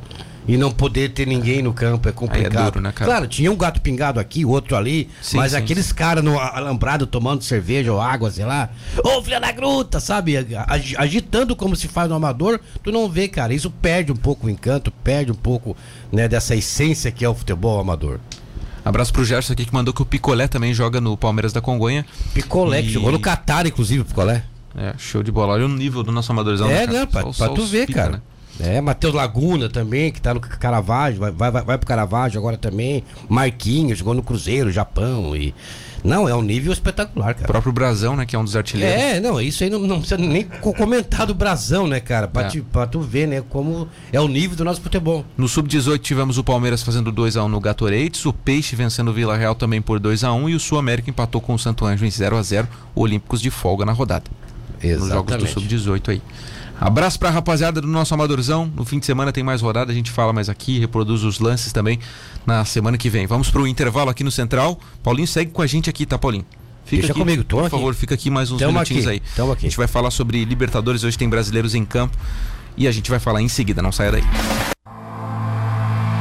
[0.47, 2.68] e não poder ter ninguém no campo é complicado.
[2.68, 5.93] É duro, né, claro, tinha um gato pingado aqui, outro ali, sim, mas sim, aqueles
[5.93, 8.70] caras no alambrado tomando cerveja ou água, sei lá,
[9.05, 10.34] ô filha da gruta, sabe?
[10.99, 13.55] Agitando como se faz no amador, tu não vê, cara.
[13.55, 15.76] Isso perde um pouco o encanto, perde um pouco
[16.11, 18.18] né, dessa essência que é o futebol amador.
[18.84, 22.05] Abraço pro Gerson aqui que mandou que o Picolé também joga no Palmeiras da Congonha.
[22.34, 22.82] Picolé, e...
[22.84, 24.45] que jogou no Qatar, inclusive, o Picolé.
[24.76, 25.55] É, show de bola.
[25.55, 26.68] Olha o nível do nosso amadorzão.
[26.68, 28.12] É, né, pra, só, pra só tu ver, pica, cara.
[28.14, 28.22] Né?
[28.63, 33.03] É, Matheus Laguna também, que tá no Caravaggio, vai, vai, vai pro Caravaggio agora também.
[33.29, 35.53] Marquinhos, jogou no Cruzeiro, Japão e.
[36.05, 37.45] Não, é um nível espetacular, cara.
[37.45, 39.01] O próprio Brasão, né, que é um dos artilheiros.
[39.01, 42.27] É, não, isso aí não, não precisa nem comentar do Brasão, né, cara?
[42.27, 42.49] Pra, é.
[42.49, 45.25] te, pra tu ver, né, como é o nível do nosso futebol.
[45.37, 49.55] No Sub-18 tivemos o Palmeiras fazendo 2x1 no Gatorades, o Peixe vencendo o Vila Real
[49.55, 53.41] também por 2x1 e o Sul América empatou com o Santo Anjo em 0x0, Olímpicos
[53.41, 54.25] de folga na rodada.
[54.83, 54.99] Exatamente.
[54.99, 56.23] Nos jogos do Sub-18 aí.
[56.81, 58.70] Abraço pra rapaziada do nosso Amadorzão.
[58.75, 61.73] No fim de semana tem mais rodada, a gente fala mais aqui, reproduz os lances
[61.73, 61.99] também
[62.45, 63.27] na semana que vem.
[63.27, 64.79] Vamos pro intervalo aqui no Central.
[65.03, 66.45] Paulinho segue com a gente aqui, tá, Paulinho?
[66.85, 67.70] Fica Deixa aqui, comigo, tô Por aqui.
[67.70, 69.23] favor, fica aqui mais uns Tamo minutinhos aqui.
[69.25, 69.37] aí.
[69.37, 69.66] Tamo aqui.
[69.66, 72.16] A gente vai falar sobre Libertadores, hoje tem brasileiros em campo
[72.77, 74.25] e a gente vai falar em seguida, não saia daí.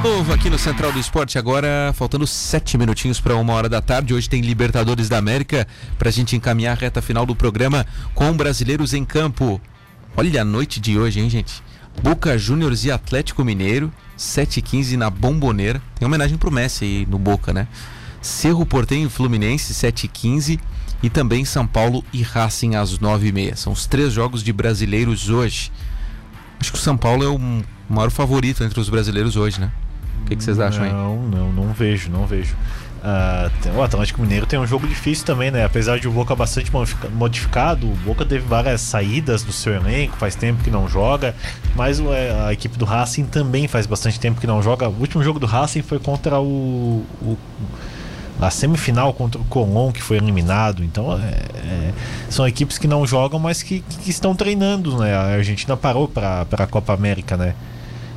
[0.03, 4.13] Novo aqui no Central do Esporte agora, faltando sete minutinhos para uma hora da tarde.
[4.13, 7.85] Hoje tem Libertadores da América para a gente encaminhar a reta final do programa
[8.15, 9.61] com brasileiros em campo.
[10.15, 11.63] Olha a noite de hoje, hein, gente?
[12.03, 15.81] Boca Juniors e Atlético Mineiro, 7h15 na Bomboneira.
[15.95, 17.67] Tem homenagem pro Messi aí no Boca, né?
[18.21, 20.59] Cerro Portenho e Fluminense, 7h15.
[21.03, 23.55] E também São Paulo e Racing às 9h30.
[23.55, 25.71] São os três jogos de brasileiros hoje.
[26.59, 29.71] Acho que o São Paulo é o maior favorito entre os brasileiros hoje, né?
[30.21, 30.91] O que, que vocês acham aí?
[30.91, 32.55] Não, não, não vejo, não vejo.
[33.01, 35.65] Uh, o Atlético Mineiro tem um jogo difícil também, né?
[35.65, 36.71] Apesar de o Boca bastante
[37.11, 41.35] modificado, o Boca teve várias saídas do seu elenco, faz tempo que não joga,
[41.75, 44.87] mas é, a equipe do Racing também faz bastante tempo que não joga.
[44.87, 47.37] O último jogo do Racing foi contra o, o
[48.39, 50.83] a semifinal contra o Colón, que foi eliminado.
[50.83, 51.93] Então, é, é,
[52.29, 55.15] são equipes que não jogam, mas que, que estão treinando, né?
[55.15, 57.55] A Argentina parou para a Copa América, né?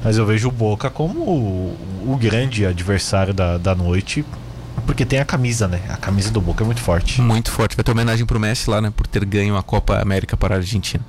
[0.02, 1.76] Mas eu vejo o Boca como o,
[2.06, 4.24] o grande adversário da, da noite
[4.84, 5.80] porque tem a camisa, né?
[5.88, 7.20] A camisa do Boca é muito forte.
[7.20, 7.76] Muito forte.
[7.76, 8.92] Vai ter homenagem pro Messi lá, né?
[8.94, 11.04] Por ter ganho a Copa América para a Argentina.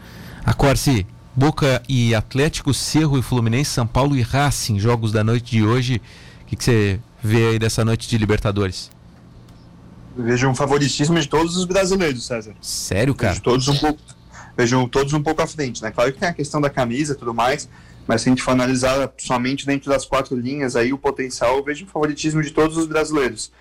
[0.45, 1.05] A Corsi,
[1.35, 6.01] Boca e Atlético, Cerro e Fluminense, São Paulo e Racing, jogos da noite de hoje.
[6.41, 8.89] O que, você vê aí dessa noite de Libertadores?
[10.17, 12.53] Vejo um favoritismo de todos os brasileiros, César.
[12.61, 13.33] Sério, cara?
[13.33, 13.99] Vejo todos um pouco,
[14.55, 15.91] vejo todos um pouco à frente, né?
[15.91, 17.67] Claro que tem a questão da camisa e tudo mais,
[18.07, 21.63] mas se a gente for analisar somente dentro das quatro linhas aí o potencial, eu
[21.63, 23.51] vejo um favoritismo de todos os brasileiros.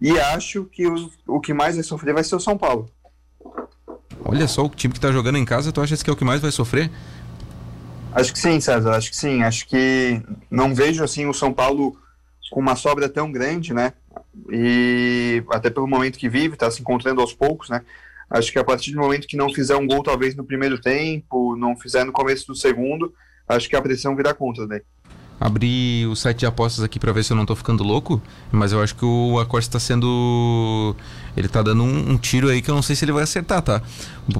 [0.00, 2.90] E acho que o, o que mais vai sofrer vai ser o São Paulo.
[4.24, 6.24] Olha só, o time que está jogando em casa, tu acha que é o que
[6.24, 6.90] mais vai sofrer?
[8.12, 9.42] Acho que sim, César, acho que sim.
[9.42, 11.96] Acho que não vejo assim o São Paulo
[12.50, 13.92] com uma sobra tão grande, né?
[14.50, 17.82] E até pelo momento que vive, está se encontrando aos poucos, né?
[18.28, 21.56] Acho que a partir do momento que não fizer um gol, talvez no primeiro tempo,
[21.56, 23.12] não fizer no começo do segundo,
[23.48, 24.82] acho que a pressão virá contra daí.
[25.40, 28.22] Abri o site de apostas aqui para ver se eu não tô ficando louco,
[28.52, 30.94] mas eu acho que o Acorce está sendo.
[31.36, 33.60] Ele tá dando um, um, tiro aí que eu não sei se ele vai acertar,
[33.60, 33.82] tá?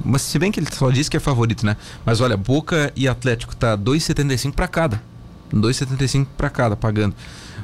[0.05, 1.75] Mas se bem que ele só disse que é favorito, né?
[2.05, 5.03] Mas olha, Boca e Atlético tá 2,75 para cada.
[5.53, 7.13] 2,75 para cada, pagando.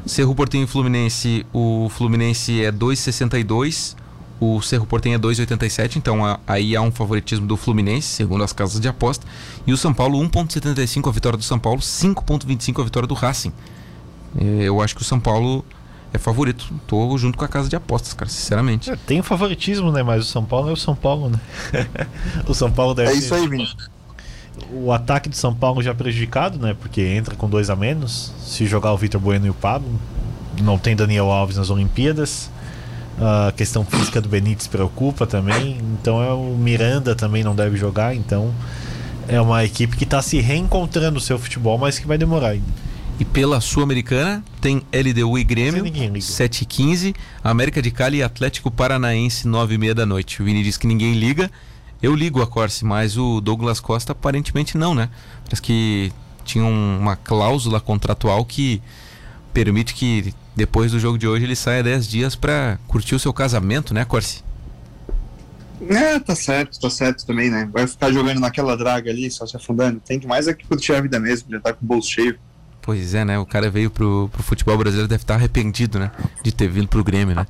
[0.05, 3.95] Cerro Portenho e Fluminense, o Fluminense é 2,62
[4.39, 8.53] o Cerro Portenho é 2,87, então a, aí há um favoritismo do Fluminense, segundo as
[8.53, 9.25] casas de aposta.
[9.67, 13.51] E o São Paulo, 1,75 a vitória do São Paulo, 5,25 a vitória do Racing.
[14.37, 15.65] Eu acho que o São Paulo
[16.13, 16.73] é favorito.
[16.87, 18.89] Tô junto com a casa de apostas, cara, sinceramente.
[18.89, 20.03] É, tem favoritismo, né?
[20.03, 21.39] Mas o São Paulo é o São Paulo, né?
[22.47, 23.11] o São Paulo deve.
[23.11, 23.67] É isso aí, Vini.
[24.71, 26.75] O ataque de São Paulo já prejudicado, né?
[26.79, 28.33] Porque entra com dois a menos.
[28.41, 29.89] Se jogar o Vitor Bueno e o Pablo.
[30.61, 32.49] Não tem Daniel Alves nas Olimpíadas.
[33.21, 35.77] A questão física do Benítez preocupa também.
[35.99, 38.15] Então é o Miranda também não deve jogar.
[38.15, 38.53] Então
[39.27, 42.89] é uma equipe que está se reencontrando o seu futebol, mas que vai demorar ainda.
[43.19, 45.83] E pela Sul-Americana tem LDU e Grêmio,
[46.21, 47.13] 7 e 15
[47.43, 50.41] América de Cali e Atlético Paranaense, 9 e meia da noite.
[50.41, 51.51] O Vini diz que ninguém liga.
[52.01, 55.09] Eu ligo a Corse, mas o Douglas Costa aparentemente não, né?
[55.43, 56.13] Parece que
[56.45, 58.81] tinha uma cláusula contratual que
[59.53, 63.33] permite que depois do jogo de hoje ele saia 10 dias para curtir o seu
[63.33, 64.43] casamento, né, Corsi?
[65.87, 67.69] É, tá certo, tá certo também, né?
[67.71, 70.01] Vai ficar jogando naquela draga ali, só se afundando.
[70.01, 72.37] Tem que mais é que curtir a vida mesmo, já tá com o bolso cheio.
[72.81, 73.39] Pois é, né?
[73.39, 76.11] O cara veio pro, pro futebol brasileiro, deve estar arrependido, né?
[76.43, 77.45] De ter vindo pro Grêmio, né?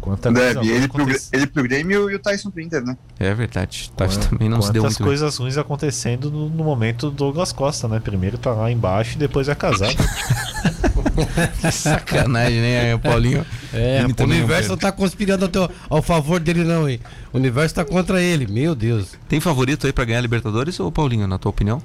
[0.00, 2.96] Quanta Deve, ele pro, ele pro Grêmio e o Tyson Printer, né?
[3.18, 3.90] É verdade.
[3.92, 7.52] O Tyson também não se deu muito coisas ruins acontecendo no, no, momento do Douglas
[7.52, 8.00] Costa, né?
[8.00, 9.96] Primeiro tá lá embaixo e depois é casado.
[11.72, 13.44] Sacanagem, né, Paulinho?
[13.72, 17.00] É, o universo não tá conspirando ao, teu, ao, favor dele, não, hein?
[17.32, 19.16] O universo tá contra ele, meu Deus.
[19.28, 21.82] Tem favorito aí para ganhar a Libertadores ou Paulinho, na tua opinião?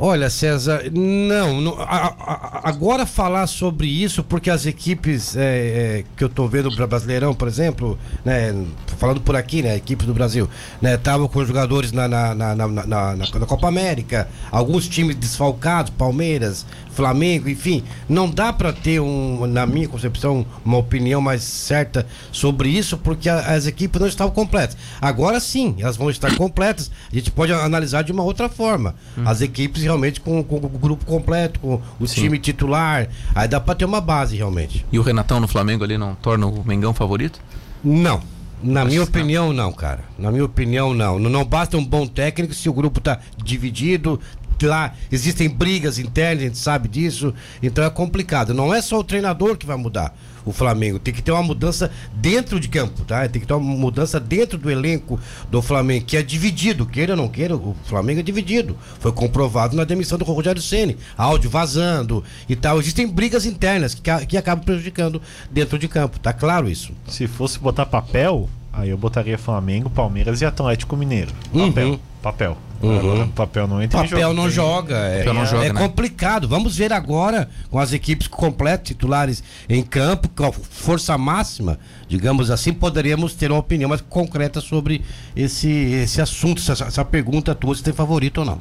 [0.00, 1.60] Olha, César, não.
[1.60, 6.46] não a, a, agora falar sobre isso, porque as equipes é, é, que eu tô
[6.46, 8.54] vendo para Brasileirão, por exemplo, né,
[8.96, 10.48] falando por aqui, né, equipes do Brasil,
[10.80, 15.90] né, estavam com jogadores na na, na, na, na, na Copa América, alguns times desfalcados,
[15.90, 16.64] Palmeiras,
[16.98, 22.70] Flamengo, enfim, não dá para ter um, na minha concepção, uma opinião mais certa sobre
[22.70, 24.76] isso, porque a, as equipes não estavam completas.
[25.00, 26.90] Agora sim, elas vão estar completas.
[27.12, 28.96] A gente pode analisar de uma outra forma.
[29.16, 29.22] Hum.
[29.24, 32.22] As equipes realmente com, com, o grupo completo, com o sim.
[32.22, 34.84] time titular, aí dá para ter uma base realmente.
[34.90, 37.40] E o Renatão no Flamengo ali não torna o Mengão favorito?
[37.84, 38.20] Não.
[38.62, 40.02] Na minha opinião, não, cara.
[40.18, 41.18] Na minha opinião, não.
[41.18, 44.18] Não basta um bom técnico se o grupo tá dividido,
[44.66, 48.54] lá existem brigas internas, a gente sabe disso, então é complicado.
[48.54, 51.90] Não é só o treinador que vai mudar o Flamengo, tem que ter uma mudança
[52.14, 53.28] dentro de campo, tá?
[53.28, 57.16] Tem que ter uma mudança dentro do elenco do Flamengo, que é dividido, queira ou
[57.18, 58.76] não queira, o Flamengo é dividido.
[58.98, 62.78] Foi comprovado na demissão do Rogério Ceni, áudio vazando e tal.
[62.78, 66.92] Existem brigas internas que, que acabam prejudicando dentro de campo, tá claro isso?
[67.06, 68.48] Se fosse botar papel,
[68.78, 71.32] aí eu botaria Flamengo, Palmeiras e Atlético Mineiro.
[71.52, 71.88] Papel.
[71.88, 71.98] Uhum.
[72.22, 72.56] Papel.
[72.80, 73.26] Uhum.
[73.30, 74.96] papel não entra Papel não joga.
[74.96, 75.80] É, papel não joga, é né?
[75.80, 76.48] complicado.
[76.48, 82.72] Vamos ver agora com as equipes completas, titulares em campo, com força máxima, digamos assim,
[82.72, 85.02] poderíamos ter uma opinião mais concreta sobre
[85.34, 88.60] esse, esse assunto, essa, essa pergunta tua, se tem favorito ou não.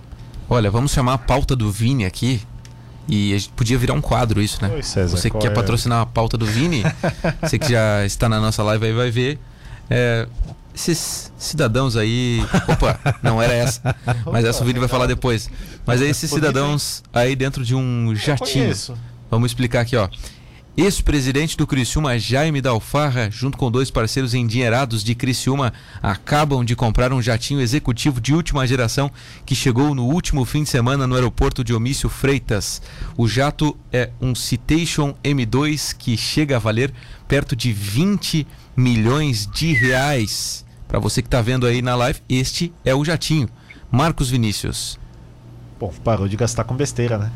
[0.49, 2.41] Olha, vamos chamar a pauta do Vini aqui.
[3.07, 4.69] E a gente podia virar um quadro isso, né?
[4.73, 5.53] Oi, César, você que quer é?
[5.53, 6.83] patrocinar a pauta do Vini,
[7.41, 9.39] você que já está na nossa live aí vai ver.
[9.89, 10.27] É,
[10.77, 12.39] esses cidadãos aí.
[12.67, 13.95] Opa, não era essa.
[14.31, 15.49] Mas essa o vídeo vai falar depois.
[15.85, 18.73] Mas é esses cidadãos aí dentro de um jatinho.
[19.29, 20.07] Vamos explicar aqui, ó.
[20.77, 25.73] Ex-presidente do Criciúma, Jaime Dalfarra, junto com dois parceiros endinheirados de Criciúma,
[26.03, 29.11] acabam de comprar um jatinho executivo de última geração
[29.43, 32.79] que chegou no último fim de semana no aeroporto de Omício Freitas.
[33.17, 36.93] O jato é um Citation M2 que chega a valer
[37.27, 38.66] perto de 20 milhões
[39.51, 40.63] de reais.
[40.87, 43.49] Para você que está vendo aí na live, este é o jatinho.
[43.91, 44.99] Marcos Vinícius.
[45.79, 47.31] Bom, parou de gastar com besteira, né?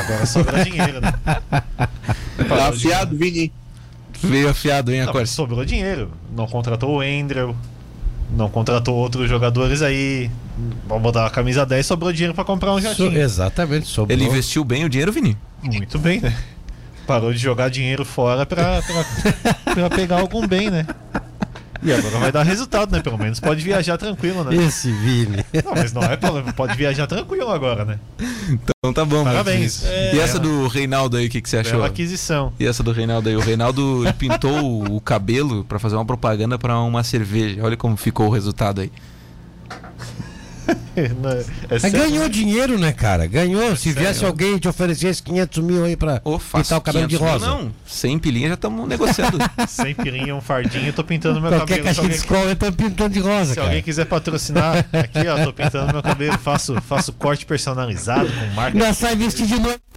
[0.00, 1.12] Agora sobrou dinheiro, né?
[2.48, 3.52] Tá afiado, Vini.
[4.22, 5.26] Veio afiado, hein, agora?
[5.26, 6.10] Sobrou dinheiro.
[6.34, 7.54] Não contratou o Endrel,
[8.30, 10.30] não contratou outros jogadores aí.
[10.86, 13.10] Vamos botar a camisa 10, sobrou dinheiro para comprar um jatinho.
[13.10, 14.16] So, exatamente, sobrou.
[14.16, 15.36] Ele investiu bem o dinheiro, Vini?
[15.62, 16.36] Muito bem, né?
[17.08, 20.86] Parou de jogar dinheiro fora pra, pra, pra pegar algum bem, né?
[21.82, 23.00] E agora vai dar resultado, né?
[23.00, 24.54] Pelo menos pode viajar tranquilo, né?
[24.54, 25.42] Esse Vini.
[25.64, 27.98] Não, mas não é problema, pode viajar tranquilo agora, né?
[28.50, 29.24] Então tá bom.
[29.24, 29.86] Parabéns.
[29.86, 31.76] É, e essa do Reinaldo aí, o que, que você achou?
[31.76, 32.52] Bela aquisição.
[32.60, 33.36] E essa do Reinaldo aí?
[33.36, 37.64] O Reinaldo pintou o cabelo para fazer uma propaganda para uma cerveja.
[37.64, 38.92] Olha como ficou o resultado aí.
[41.82, 43.26] É ganhou dinheiro, né, cara?
[43.26, 43.62] Ganhou.
[43.62, 44.00] É Se sério?
[44.00, 47.46] viesse alguém te oferecesse 500 mil aí pra oh, pintar o cabelo de rosa.
[47.46, 49.38] Mil, não, 100 pilinha já estamos negociando.
[49.66, 51.84] 100 pilinha, um fardinho, eu tô pintando meu Qualquer cabelo.
[51.84, 53.68] Qualquer caixa de escola eu tô pintando de rosa, Se cara.
[53.68, 58.78] alguém quiser patrocinar, aqui ó, tô pintando meu cabelo, faço, faço corte personalizado com marca.
[58.78, 59.87] Já sai vestido de novo.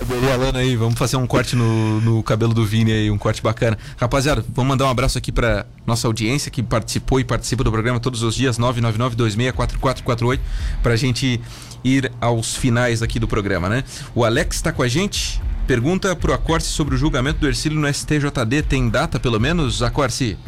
[0.00, 3.42] Barbearia Lana aí, vamos fazer um corte no, no cabelo do Vini aí, um corte
[3.42, 3.76] bacana.
[3.98, 8.00] Rapaziada, vamos mandar um abraço aqui pra nossa audiência que participou e participa do programa
[8.00, 10.40] todos os dias, 999-264448,
[10.82, 11.38] pra gente
[11.84, 13.84] ir aos finais aqui do programa, né?
[14.14, 17.92] O Alex tá com a gente, pergunta pro Acorce sobre o julgamento do Ercílio no
[17.92, 20.38] STJD, tem data pelo menos, Acorce?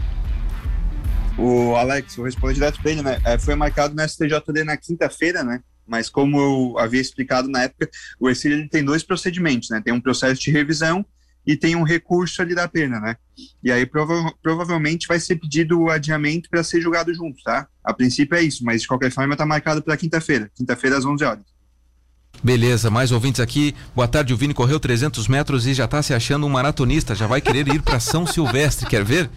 [1.36, 3.20] O Alex, vou responder direto pra ele, né?
[3.22, 5.60] É, foi marcado no STJD na quinta-feira, né?
[5.86, 9.80] Mas como eu havia explicado na época, o Ercílio tem dois procedimentos, né?
[9.84, 11.04] Tem um processo de revisão
[11.46, 13.16] e tem um recurso ali da pena, né?
[13.62, 17.66] E aí prova provavelmente vai ser pedido o adiamento para ser julgado junto, tá?
[17.84, 21.24] A princípio é isso, mas de qualquer forma está marcado para quinta-feira, quinta-feira às 11
[21.24, 21.44] horas.
[22.42, 23.74] Beleza, mais ouvintes aqui.
[23.94, 27.26] Boa tarde, o Vini correu 300 metros e já está se achando um maratonista, já
[27.26, 29.30] vai querer ir para São Silvestre, quer ver?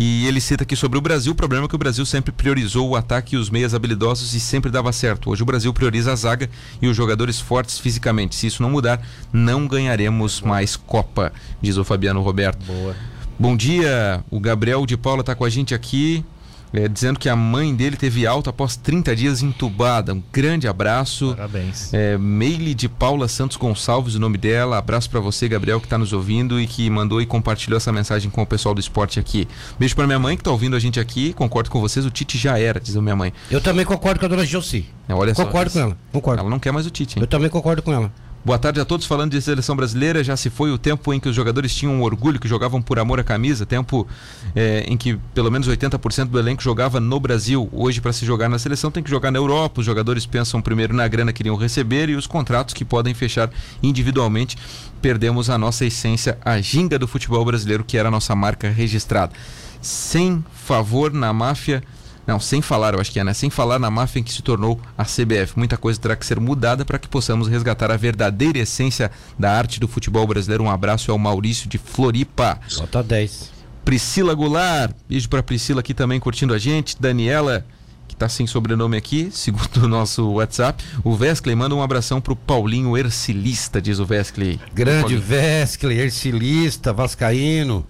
[0.00, 2.88] E ele cita aqui sobre o Brasil, o problema é que o Brasil sempre priorizou
[2.88, 5.28] o ataque e os meias habilidosos e sempre dava certo.
[5.28, 6.48] Hoje o Brasil prioriza a zaga
[6.80, 8.36] e os jogadores fortes fisicamente.
[8.36, 12.64] Se isso não mudar, não ganharemos mais Copa, diz o Fabiano Roberto.
[12.64, 12.94] Boa.
[13.36, 16.24] Bom dia, o Gabriel de Paula está com a gente aqui
[16.72, 20.14] é, dizendo que a mãe dele teve alta após 30 dias entubada.
[20.14, 21.34] Um grande abraço.
[21.34, 21.92] Parabéns.
[21.92, 24.78] É, mail de Paula Santos Gonçalves, o nome dela.
[24.78, 28.30] Abraço para você, Gabriel, que está nos ouvindo e que mandou e compartilhou essa mensagem
[28.30, 29.48] com o pessoal do esporte aqui.
[29.78, 31.32] Beijo para minha mãe que está ouvindo a gente aqui.
[31.32, 33.32] Concordo com vocês, o Tite já era, diz a minha mãe.
[33.50, 34.86] Eu também concordo com a dona Josi.
[35.08, 35.98] É, olha concordo só, com ela.
[36.12, 36.40] Concordo.
[36.40, 37.18] Ela não quer mais o Tite.
[37.18, 37.22] Hein?
[37.22, 38.12] Eu também concordo com ela.
[38.48, 39.04] Boa tarde a todos.
[39.04, 42.40] Falando de seleção brasileira, já se foi o tempo em que os jogadores tinham orgulho,
[42.40, 44.08] que jogavam por amor à camisa, tempo
[44.56, 47.68] é, em que pelo menos 80% do elenco jogava no Brasil.
[47.70, 49.80] Hoje, para se jogar na seleção, tem que jogar na Europa.
[49.80, 53.50] Os jogadores pensam primeiro na grana que iriam receber e os contratos que podem fechar
[53.82, 54.56] individualmente.
[55.02, 59.34] Perdemos a nossa essência, a ginga do futebol brasileiro, que era a nossa marca registrada.
[59.82, 61.84] Sem favor na máfia
[62.28, 63.32] não, sem falar, eu acho que é, né?
[63.32, 65.54] Sem falar na máfia em que se tornou a CBF.
[65.56, 69.80] Muita coisa terá que ser mudada para que possamos resgatar a verdadeira essência da arte
[69.80, 70.62] do futebol brasileiro.
[70.62, 72.60] Um abraço ao Maurício de Floripa.
[72.76, 73.50] Nota 10.
[73.82, 77.00] Priscila Goulart, beijo para Priscila aqui também curtindo a gente.
[77.00, 77.64] Daniela,
[78.06, 80.84] que está sem sobrenome aqui, segundo o nosso WhatsApp.
[81.02, 84.60] O Veskley manda um abração pro Paulinho Ercilista, diz o Veskley.
[84.74, 87.86] Grande Veskley, Ercilista, Vascaíno.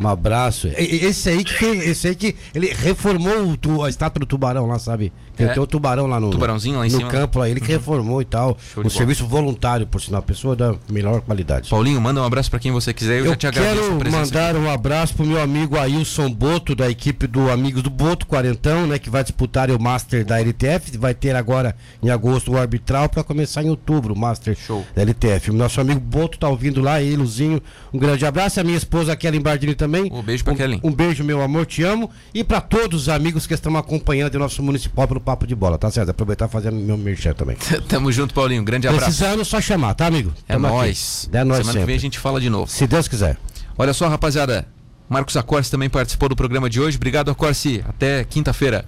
[0.00, 0.68] Um abraço.
[0.76, 5.12] Esse aí que esse aí que ele reformou o, a estátua do tubarão lá, sabe?
[5.38, 5.48] É.
[5.48, 7.10] Tem o tubarão lá no Tubarãozinho lá em no cima.
[7.10, 8.58] campo lá, ele que reformou e tal.
[8.76, 11.70] um serviço voluntário, por sinal, pessoa da melhor qualidade.
[11.70, 13.20] Paulinho, manda um abraço para quem você quiser.
[13.20, 13.96] Eu, eu já te agradeço.
[13.98, 18.26] Quero mandar um abraço pro meu amigo Ailson Boto, da equipe do Amigos do Boto
[18.26, 18.98] Quarentão, né?
[18.98, 20.98] Que vai disputar o Master da LTF.
[20.98, 24.84] Vai ter agora em agosto o arbitral para começar em outubro o Master Show.
[24.94, 25.50] da LTF.
[25.50, 27.62] O nosso amigo Boto tá ouvindo lá, aí, Luzinho.
[27.94, 28.60] Um grande abraço.
[28.60, 29.89] A minha esposa Kelly Bardini também.
[30.12, 30.80] Um beijo pra um, Kelly.
[30.82, 32.10] Um beijo, meu amor, te amo.
[32.32, 35.78] E para todos os amigos que estão acompanhando o nosso municipal pelo Papo de Bola,
[35.78, 36.10] tá certo?
[36.10, 37.56] Aproveitar e fazer meu merchan também.
[37.88, 38.62] Tamo junto, Paulinho.
[38.62, 39.06] Grande abraço.
[39.06, 40.32] Precisando, só chamar, tá, amigo?
[40.48, 41.28] É nóis.
[41.32, 41.80] É nóis Semana sempre.
[41.80, 42.70] que vem a gente fala de novo.
[42.70, 43.36] Se Deus quiser.
[43.76, 44.66] Olha só, rapaziada.
[45.08, 46.96] Marcos Acorce também participou do programa de hoje.
[46.96, 47.82] Obrigado, Acorce.
[47.88, 48.84] Até quinta-feira.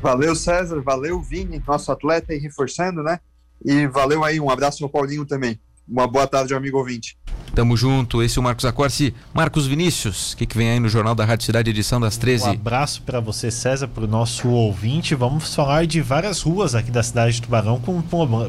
[0.00, 0.80] Valeu, César.
[0.80, 3.18] Valeu, Vini, nosso atleta aí reforçando, né?
[3.64, 4.38] E valeu aí.
[4.38, 5.58] Um abraço ao Paulinho também.
[5.88, 7.16] Uma boa tarde, amigo ouvinte.
[7.54, 9.14] Tamo junto, esse é o Marcos Acorce.
[9.32, 12.44] Marcos Vinícius, o que, que vem aí no Jornal da Rádio Cidade, edição das 13?
[12.44, 15.14] Um abraço para você, César, para o nosso ouvinte.
[15.14, 18.02] Vamos falar de várias ruas aqui da cidade de Tubarão com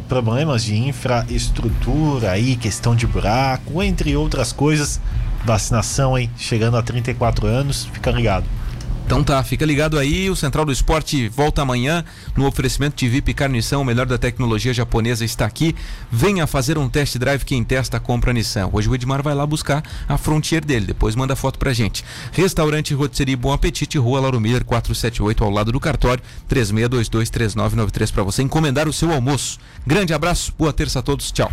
[0.09, 4.99] problemas de infraestrutura aí, questão de buraco, entre outras coisas.
[5.45, 8.45] Vacinação aí, chegando a 34 anos, fica ligado.
[9.07, 12.03] Então tá, fica ligado aí, o Central do Esporte volta amanhã
[12.35, 15.73] no oferecimento de VIP Carnição, o melhor da tecnologia japonesa está aqui.
[16.11, 18.69] Venha fazer um test drive, quem testa compra Nissan.
[18.69, 22.03] Hoje o Edmar vai lá buscar a Frontier dele, depois manda foto pra gente.
[22.33, 28.43] Restaurante Rotisserie Bom Apetite, Rua Lauro Miller 478 ao lado do cartório, 36223993 para você
[28.43, 29.57] encomendar o seu almoço.
[29.85, 31.49] Grande abraço, boa terça a todos, tchau.